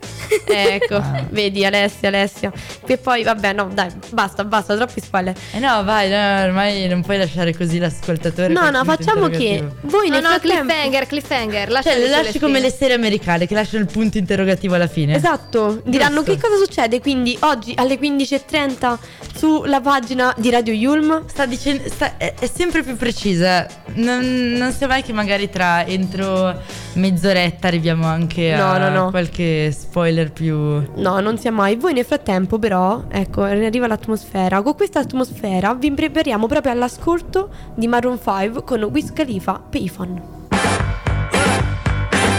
[0.47, 1.23] Ecco, Ah.
[1.29, 2.51] vedi Alessia, Alessia.
[2.85, 5.35] E poi, vabbè, no, dai, basta, basta, troppi spoiler.
[5.53, 8.47] Eh no, vai, no, ormai non puoi lasciare così l'ascoltatore.
[8.53, 11.69] No, no, facciamo che voi No, nel no, frattempo- cliffhanger, cliffhanger.
[11.69, 15.15] Lascia Cioè, le lasci come le serie americane che lasciano il punto interrogativo alla fine.
[15.15, 16.31] Esatto, diranno Giusto.
[16.33, 18.97] che cosa succede quindi oggi alle 15.30
[19.35, 21.25] sulla pagina di Radio Yulm.
[21.27, 23.67] Sta dicendo, sta- è, è sempre più precisa.
[23.95, 26.59] Non, non sai mai che magari tra entro
[26.93, 29.09] mezz'oretta arriviamo anche a No, no, no.
[29.09, 30.55] qualche spoiler più.
[30.95, 31.75] No, non sia mai.
[31.75, 34.61] Voi nel frattempo, però, ecco, arriva l'atmosfera.
[34.61, 40.21] Con questa atmosfera vi prepariamo proprio all'ascolto di Maroon 5 con Wiz Khalifa Payphone.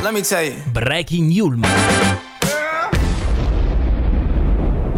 [0.03, 0.55] Let me tell you.
[0.73, 1.65] Breaking Yulm.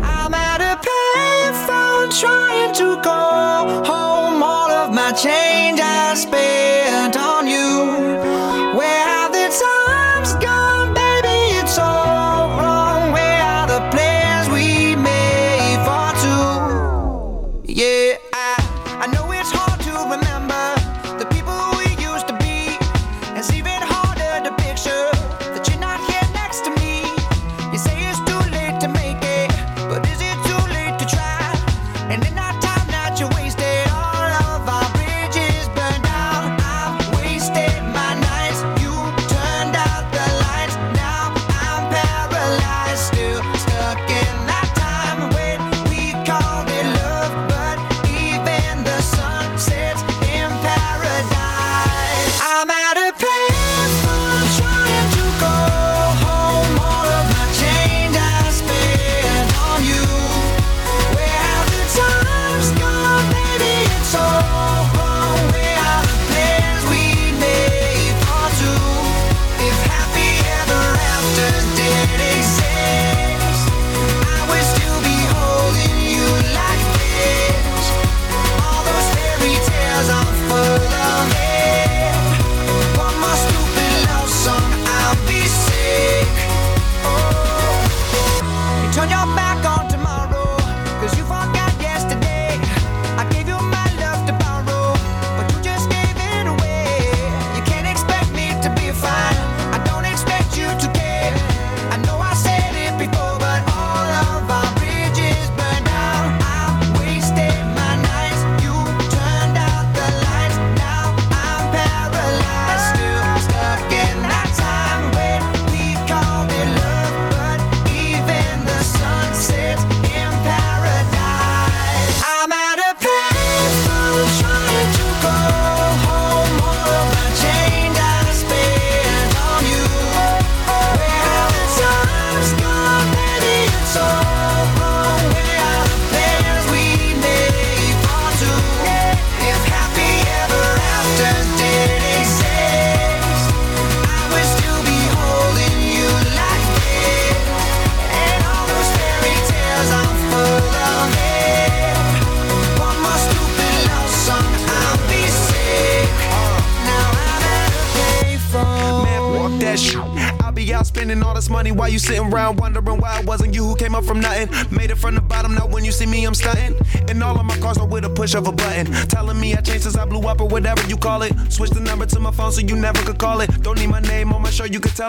[0.03, 4.43] I'm at a payphone trying to go home.
[4.43, 6.58] All of my change I spent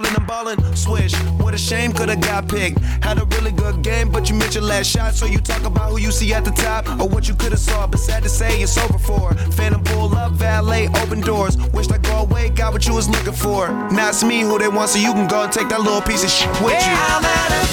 [0.06, 0.60] it I'm ballin'.
[0.76, 2.80] Switch, what a shame, could've got picked.
[3.04, 5.14] Had a really good game, but you missed your last shot.
[5.14, 7.88] So you talk about who you see at the top or what you could've saw.
[7.88, 9.34] But sad to say, it's over for.
[9.58, 11.58] Phantom pull up, valet, open doors.
[11.74, 13.70] Wished I go away, got what you was looking for.
[13.92, 16.24] Now it's me who they want, so you can go and take that little piece
[16.24, 16.96] of shit with you.
[16.96, 17.70] I'm at a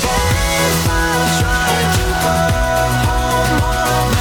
[1.41, 2.53] trying to come
[3.07, 4.16] home.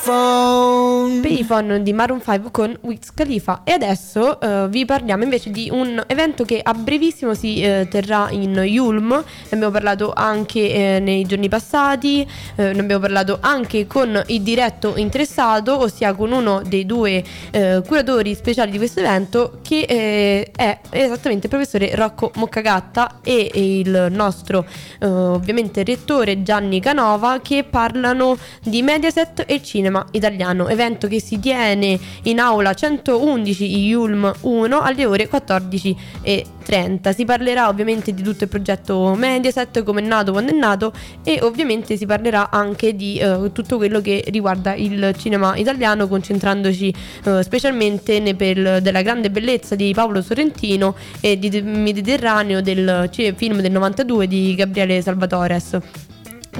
[0.00, 1.20] Payphone.
[1.20, 3.62] Payphone di Maroon 5 con Wiz Khalifa.
[3.64, 8.28] E adesso eh, vi parliamo invece di un evento che a brevissimo si eh, terrà
[8.30, 9.08] in Yulm.
[9.08, 12.26] Ne abbiamo parlato anche eh, nei giorni passati
[12.56, 18.70] ne abbiamo parlato anche con il diretto interessato ossia con uno dei due curatori speciali
[18.70, 24.64] di questo evento che è esattamente il professore Rocco Moccagatta e il nostro
[25.00, 31.98] ovviamente rettore Gianni Canova che parlano di Mediaset e cinema italiano evento che si tiene
[32.24, 39.14] in aula 111 Yulm 1 alle ore 14.30 si parlerà ovviamente di tutto il progetto
[39.16, 40.92] Mediaset come è nato quando è nato
[41.22, 46.94] e ovviamente si parlerà anche di eh, tutto quello che riguarda il cinema italiano concentrandoci
[47.24, 53.60] eh, specialmente per- della grande bellezza di Paolo Sorrentino e di Mediterraneo del ci- film
[53.60, 55.78] del 92 di Gabriele Salvatores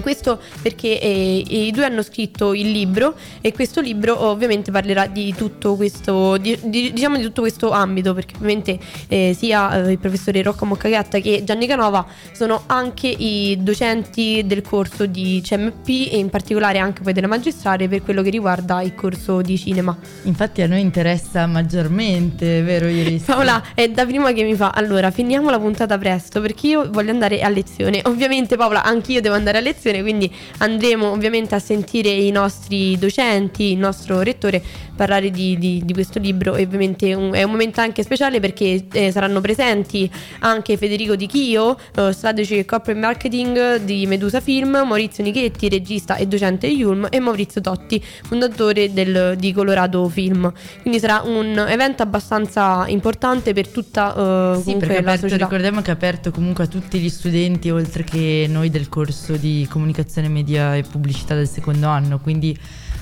[0.00, 5.34] questo perché eh, i due hanno scritto il libro e questo libro ovviamente parlerà di
[5.36, 8.78] tutto questo di- di- diciamo di tutto questo ambito perché ovviamente
[9.08, 14.62] eh, sia eh, il professore Rocco Moccagatta che Gianni Canova sono anche i docenti del
[14.62, 18.94] corso di CMP e in particolare anche poi della magistrale per quello che riguarda il
[18.94, 19.96] corso di cinema.
[20.22, 23.24] Infatti a noi interessa maggiormente, vero Iris?
[23.30, 24.70] Paola è da prima che mi fa.
[24.70, 28.00] Allora finiamo la puntata presto perché io voglio andare a lezione.
[28.04, 33.72] Ovviamente Paola anch'io devo andare a lezione quindi andremo ovviamente a sentire i nostri docenti
[33.72, 34.62] il nostro rettore
[34.94, 38.84] parlare di, di- di questo libro e ovviamente un- è un momento anche speciale perché
[38.92, 40.10] eh, saranno presenti
[40.40, 46.16] anche Federico Di Chio eh, strategy e corporate marketing di Medusa Film Maurizio Nichetti regista
[46.16, 50.52] e docente di Yulm e Maurizio Totti fondatore del- di Colorado Film.
[50.82, 55.20] Quindi sarà un evento abbastanza importante per tutta eh, Sì, comunque perché è la aperto-
[55.28, 55.44] società.
[55.44, 59.66] ricordiamo che è aperto comunque a tutti gli studenti, oltre che noi del corso di
[59.70, 62.18] comunicazione media e pubblicità del secondo anno.
[62.18, 62.58] Quindi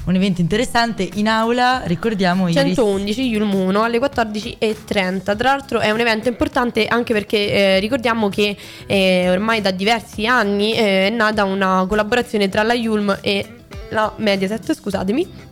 [0.08, 2.62] un evento interessante in aula, ricordiamo Iris.
[2.62, 5.36] 111 Yulm 1 alle 14.30.
[5.36, 8.56] Tra l'altro è un evento importante anche perché eh, ricordiamo che
[8.86, 13.46] eh, ormai da diversi anni eh, è nata una collaborazione tra la Yulm e
[13.90, 15.46] la Mediaset, scusatemi.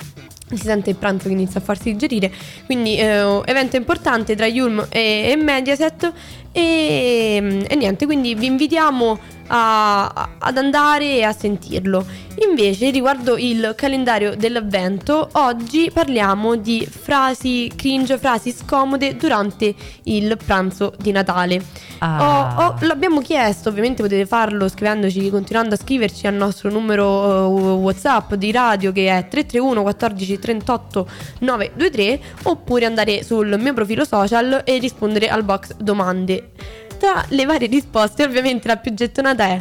[0.48, 2.32] Si sente il pranzo che inizia a farsi digerire.
[2.64, 6.12] Quindi eh, evento importante tra Yulm e, e Mediaset.
[6.52, 9.18] E, e niente, quindi vi invitiamo
[9.48, 12.04] a- ad andare e a sentirlo.
[12.48, 19.74] Invece, riguardo il calendario dell'avvento, oggi parliamo di frasi cringe, frasi scomode durante
[20.04, 21.64] il pranzo di Natale.
[21.98, 22.54] Ah.
[22.58, 27.72] Ho- ho- l'abbiamo chiesto, ovviamente potete farlo scrivendoci, continuando a scriverci al nostro numero eh,
[27.80, 34.60] WhatsApp di radio che è 331 14 38 923 oppure andare sul mio profilo social
[34.64, 36.50] e rispondere al box domande.
[36.98, 39.60] Tra le varie risposte, ovviamente la più gettonata è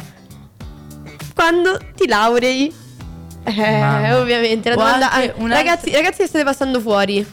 [1.36, 2.74] quando ti laurei?
[3.44, 4.18] Eh, Mamma.
[4.18, 7.24] ovviamente la domanda ah, ragazzi, ragazzi che state passando fuori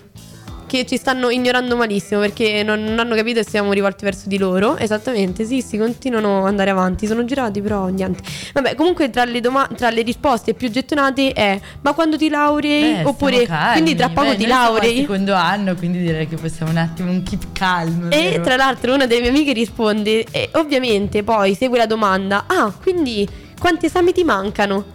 [0.74, 4.39] che ci stanno ignorando malissimo perché non, non hanno capito e siamo rivolti verso di
[4.39, 4.76] loro.
[4.78, 7.05] Esattamente, sì, sì, continuano ad andare avanti.
[7.05, 8.24] Sono girati, però niente.
[8.53, 12.93] Vabbè, comunque tra le, doma- tra le risposte più gettonate è ma quando ti laurei?
[12.93, 13.71] Beh, Oppure calmi.
[13.74, 14.95] quindi tra poco Beh, ti laurei?
[15.01, 18.07] secondo anno, quindi direi che possiamo un attimo un keep calm.
[18.11, 18.43] E vero?
[18.43, 23.28] tra l'altro una delle mie amiche risponde e ovviamente poi segue la domanda Ah, quindi
[23.59, 24.86] quanti esami ti mancano?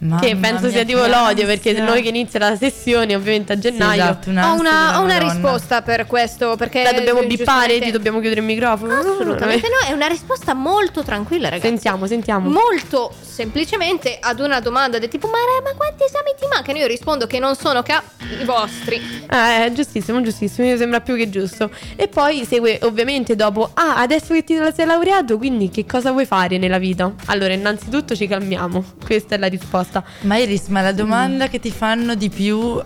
[0.00, 3.58] Mamma che penso sia tipo che l'odio perché noi che inizia la sessione ovviamente a
[3.58, 6.54] gennaio esatto, Ho una, ho una risposta per questo.
[6.56, 7.78] Perché La dobbiamo bippare?
[7.78, 8.94] Ti dobbiamo chiudere il microfono?
[8.94, 11.68] Assolutamente no, è una risposta molto tranquilla, ragazzi.
[11.68, 12.48] Sentiamo, sentiamo.
[12.48, 16.78] Molto semplicemente ad una domanda del tipo: Ma, ma quanti esami ti mancano?
[16.78, 18.02] Io rispondo che non sono ca-
[18.40, 19.00] i vostri.
[19.30, 21.70] Eh, giustissimo, giustissimo, mi sembra più che giusto.
[21.96, 26.26] E poi segue ovviamente dopo, ah, adesso che ti sei laureato, quindi che cosa vuoi
[26.26, 27.12] fare nella vita?
[27.26, 29.87] Allora, innanzitutto ci calmiamo, questa è la risposta.
[30.22, 32.80] Ma Iris, ma la domanda che ti fanno di più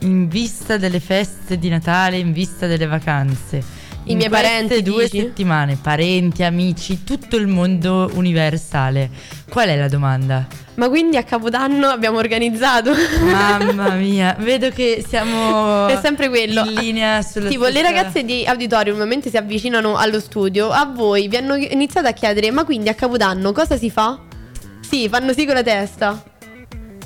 [0.00, 3.76] in vista delle feste di Natale, in vista delle vacanze?
[4.04, 5.18] I miei queste parenti, due dici?
[5.18, 9.10] settimane, parenti, amici, tutto il mondo universale.
[9.50, 10.46] Qual è la domanda?
[10.76, 12.92] Ma quindi a Capodanno abbiamo organizzato.
[13.20, 16.62] Mamma mia, vedo che siamo È sempre quello.
[16.64, 20.86] in linea sulla Tipo, le stessa- ragazze di auditorium mentre si avvicinano allo studio, a
[20.86, 24.18] voi vi hanno iniziato a chiedere: Ma quindi a Capodanno cosa si fa?
[24.88, 26.22] Sì, fanno sì con la testa.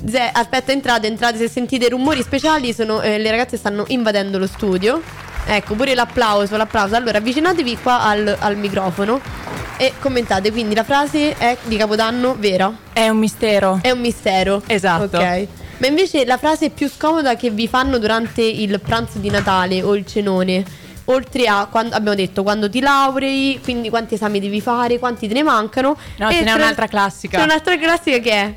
[0.05, 1.37] Ze- aspetta, entrate, entrate.
[1.37, 5.01] Se sentite rumori speciali, sono, eh, le ragazze stanno invadendo lo studio.
[5.45, 6.95] Ecco, pure l'applauso, l'applauso.
[6.95, 9.19] Allora, avvicinatevi qua al, al microfono
[9.75, 10.51] e commentate.
[10.51, 12.73] Quindi la frase è di Capodanno vera?
[12.93, 13.79] È un mistero.
[13.81, 14.61] È un mistero.
[14.65, 15.17] Esatto.
[15.17, 15.47] Ok.
[15.79, 19.93] Ma invece la frase più scomoda che vi fanno durante il pranzo di Natale o
[19.95, 20.63] il cenone?
[21.05, 25.33] Oltre a quando abbiamo detto quando ti laurei, quindi quanti esami devi fare, quanti te
[25.33, 25.97] ne mancano.
[26.17, 27.37] No, E ce n'è tra- un'altra classica.
[27.39, 28.53] C'è un'altra classica che è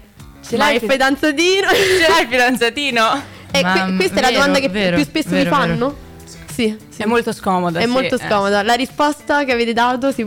[0.49, 1.69] Ce l'hai il il fidanzatino?
[1.71, 3.23] Ce l'hai il fidanzatino?
[3.51, 6.05] E que- questa è la domanda che più spesso vi fanno?
[6.53, 7.81] Sì, È molto scomoda.
[7.81, 8.19] È sì, molto eh.
[8.19, 8.63] scomoda.
[8.63, 10.25] La risposta che avete dato si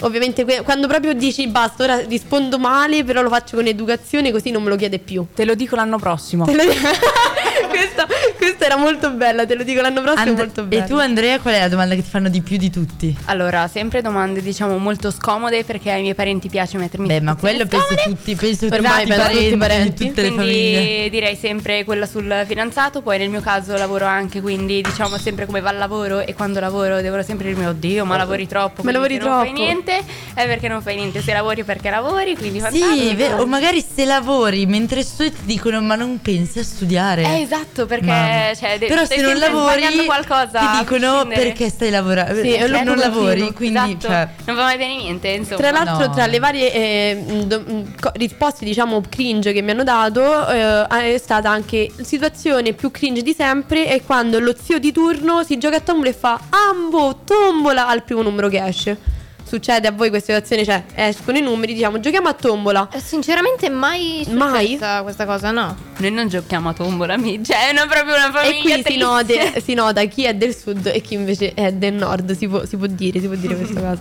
[0.00, 4.50] Ovviamente que- quando proprio dici basta, ora rispondo male, però lo faccio con educazione così
[4.50, 5.26] non me lo chiede più.
[5.34, 6.44] Te lo dico l'anno prossimo.
[6.44, 6.74] Te lo dico-
[7.68, 8.06] questa,
[8.36, 10.84] questa era molto bella, te lo dico l'anno prossimo, And- molto bella.
[10.84, 13.16] e tu Andrea qual è la domanda che ti fanno di più di tutti?
[13.26, 17.66] Allora, sempre domande diciamo molto scomode perché ai miei parenti piace mettermi Beh, ma quello
[17.66, 18.02] penso scomode.
[18.16, 20.06] tutti, penso tutti Ormai i penso parenti, tutti i parenti.
[20.06, 21.10] tutte le quindi famiglie.
[21.10, 25.60] direi sempre quella sul fidanzato, poi nel mio caso lavoro anche, quindi diciamo sempre come
[25.60, 29.14] va il lavoro e quando lavoro devono sempre dirmi oddio, ma lavori troppo, Ma lavori
[29.14, 29.98] se non fai troppo." niente
[30.34, 33.10] è perché non fai niente, se lavori è perché lavori, quindi Sì, fantastico.
[33.10, 37.22] è vero, o magari se lavori mentre studi ti dicono ma non pensi a studiare.
[37.40, 38.54] Eh, esatto, perché Mamma.
[38.54, 42.34] cioè, de- Però se non lavori qualcosa ti dicono perché stai lavorando.
[42.34, 44.06] Sì, Perché è un non lavori, Esatto, quindi esatto.
[44.06, 45.56] cioè, non va mai bene niente, insomma.
[45.56, 46.12] Tra l'altro, No.
[46.14, 47.64] tra le varie eh, do-
[48.00, 52.90] co- risposte, diciamo, cringe che mi hanno dato, eh, è stata anche la situazione più
[52.90, 56.40] cringe di sempre è quando lo zio di turno si gioca a tombola e fa
[56.50, 59.14] ambo, tombola al primo numero che esce.
[59.46, 60.64] Succede a voi questa situazione?
[60.64, 62.88] Cioè, escono i numeri, diciamo, giochiamo a tombola.
[62.92, 64.76] Eh, Sinceramente mai Mai?
[65.02, 65.76] questa cosa, no.
[65.98, 67.44] Noi non giochiamo a tombola, amici.
[67.44, 70.54] Cioè, è una- proprio una E famiglia qui si, nota, si nota chi è del
[70.54, 73.54] sud e chi invece è del nord, si può, si può dire, si può dire
[73.56, 74.00] questa cosa.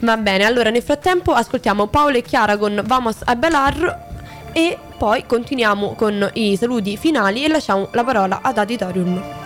[0.00, 4.10] Va bene, allora nel frattempo ascoltiamo Paolo e Chiara con Vamos a Bailar
[4.52, 9.40] e poi continuiamo con i saluti finali e lasciamo la parola ad Auditorium.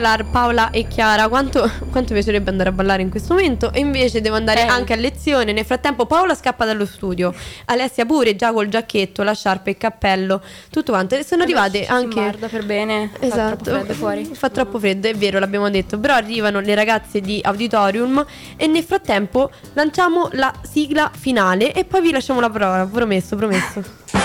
[0.00, 1.28] Ballare Paola e Chiara.
[1.28, 3.70] Quanto, quanto piacerebbe andare a ballare in questo momento?
[3.70, 4.66] E invece devo andare Eh.
[4.66, 5.52] anche a lezione.
[5.52, 7.34] Nel frattempo Paola scappa dallo studio.
[7.66, 11.16] Alessia pure, già col giacchetto, la sciarpa e il cappello, tutto quanto.
[11.16, 12.14] E sono arrivate anche.
[12.14, 13.10] Guarda per bene.
[13.12, 14.24] Fa Esatto, troppo freddo fuori.
[14.32, 15.98] Fa troppo freddo, è vero, l'abbiamo detto.
[15.98, 18.24] Però arrivano le ragazze di Auditorium
[18.56, 22.86] e nel frattempo lanciamo la sigla finale e poi vi lasciamo la parola.
[22.86, 23.98] Promesso, promesso.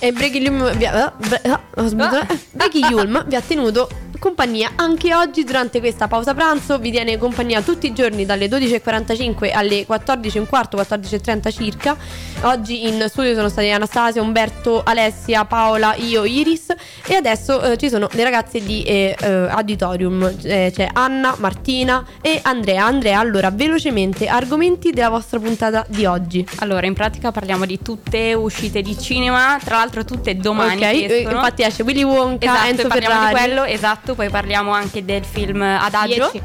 [0.00, 1.12] E Yulm vi ha,
[1.44, 2.34] eh, ah, ho sbagliato.
[2.52, 3.88] Breaky Yulm vi ha tenuto
[4.20, 6.78] compagnia anche oggi durante questa pausa pranzo.
[6.78, 11.96] Vi tiene compagnia tutti i giorni dalle 12.45 alle 14.15, 14.30 circa.
[12.42, 16.72] Oggi in studio sono stati Anastasia, Umberto, Alessia, Paola, io, Iris.
[17.06, 20.36] E adesso eh, ci sono le ragazze di eh, eh, Auditorium.
[20.42, 22.84] Eh, c'è Anna, Martina e Andrea.
[22.84, 26.46] Andrea, allora, velocemente, argomenti della vostra puntata di oggi.
[26.58, 31.20] Allora, in pratica parliamo di tutte uscite di cinema, tra l'altro tutte domani Ok, eh,
[31.20, 33.34] infatti esce Willy Wonka, esatto, Enzo parliamo Ferrari.
[33.34, 36.30] di quello, esatto, poi parliamo anche del film Adagio.
[36.30, 36.42] Dieci.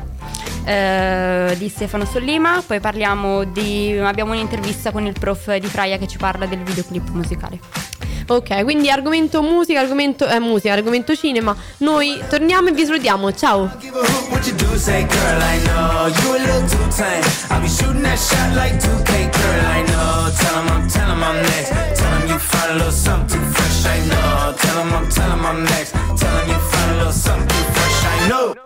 [0.66, 6.08] eh, di Stefano Sollima, poi parliamo di abbiamo un'intervista con il prof di Fraia che
[6.08, 7.60] ci parla del videoclip musicale.
[8.28, 11.56] Ok, quindi argomento musica, argomento eh, musica, argomento cinema.
[11.78, 13.32] Noi torniamo e vi salutiamo.
[13.34, 13.70] Ciao.
[14.30, 17.24] What you do, say, girl, I know you a little too tame.
[17.52, 20.32] I'll be shooting that shot like 2K, girl, I know.
[20.40, 20.56] Tell
[26.98, 28.46] little something fresh, I know.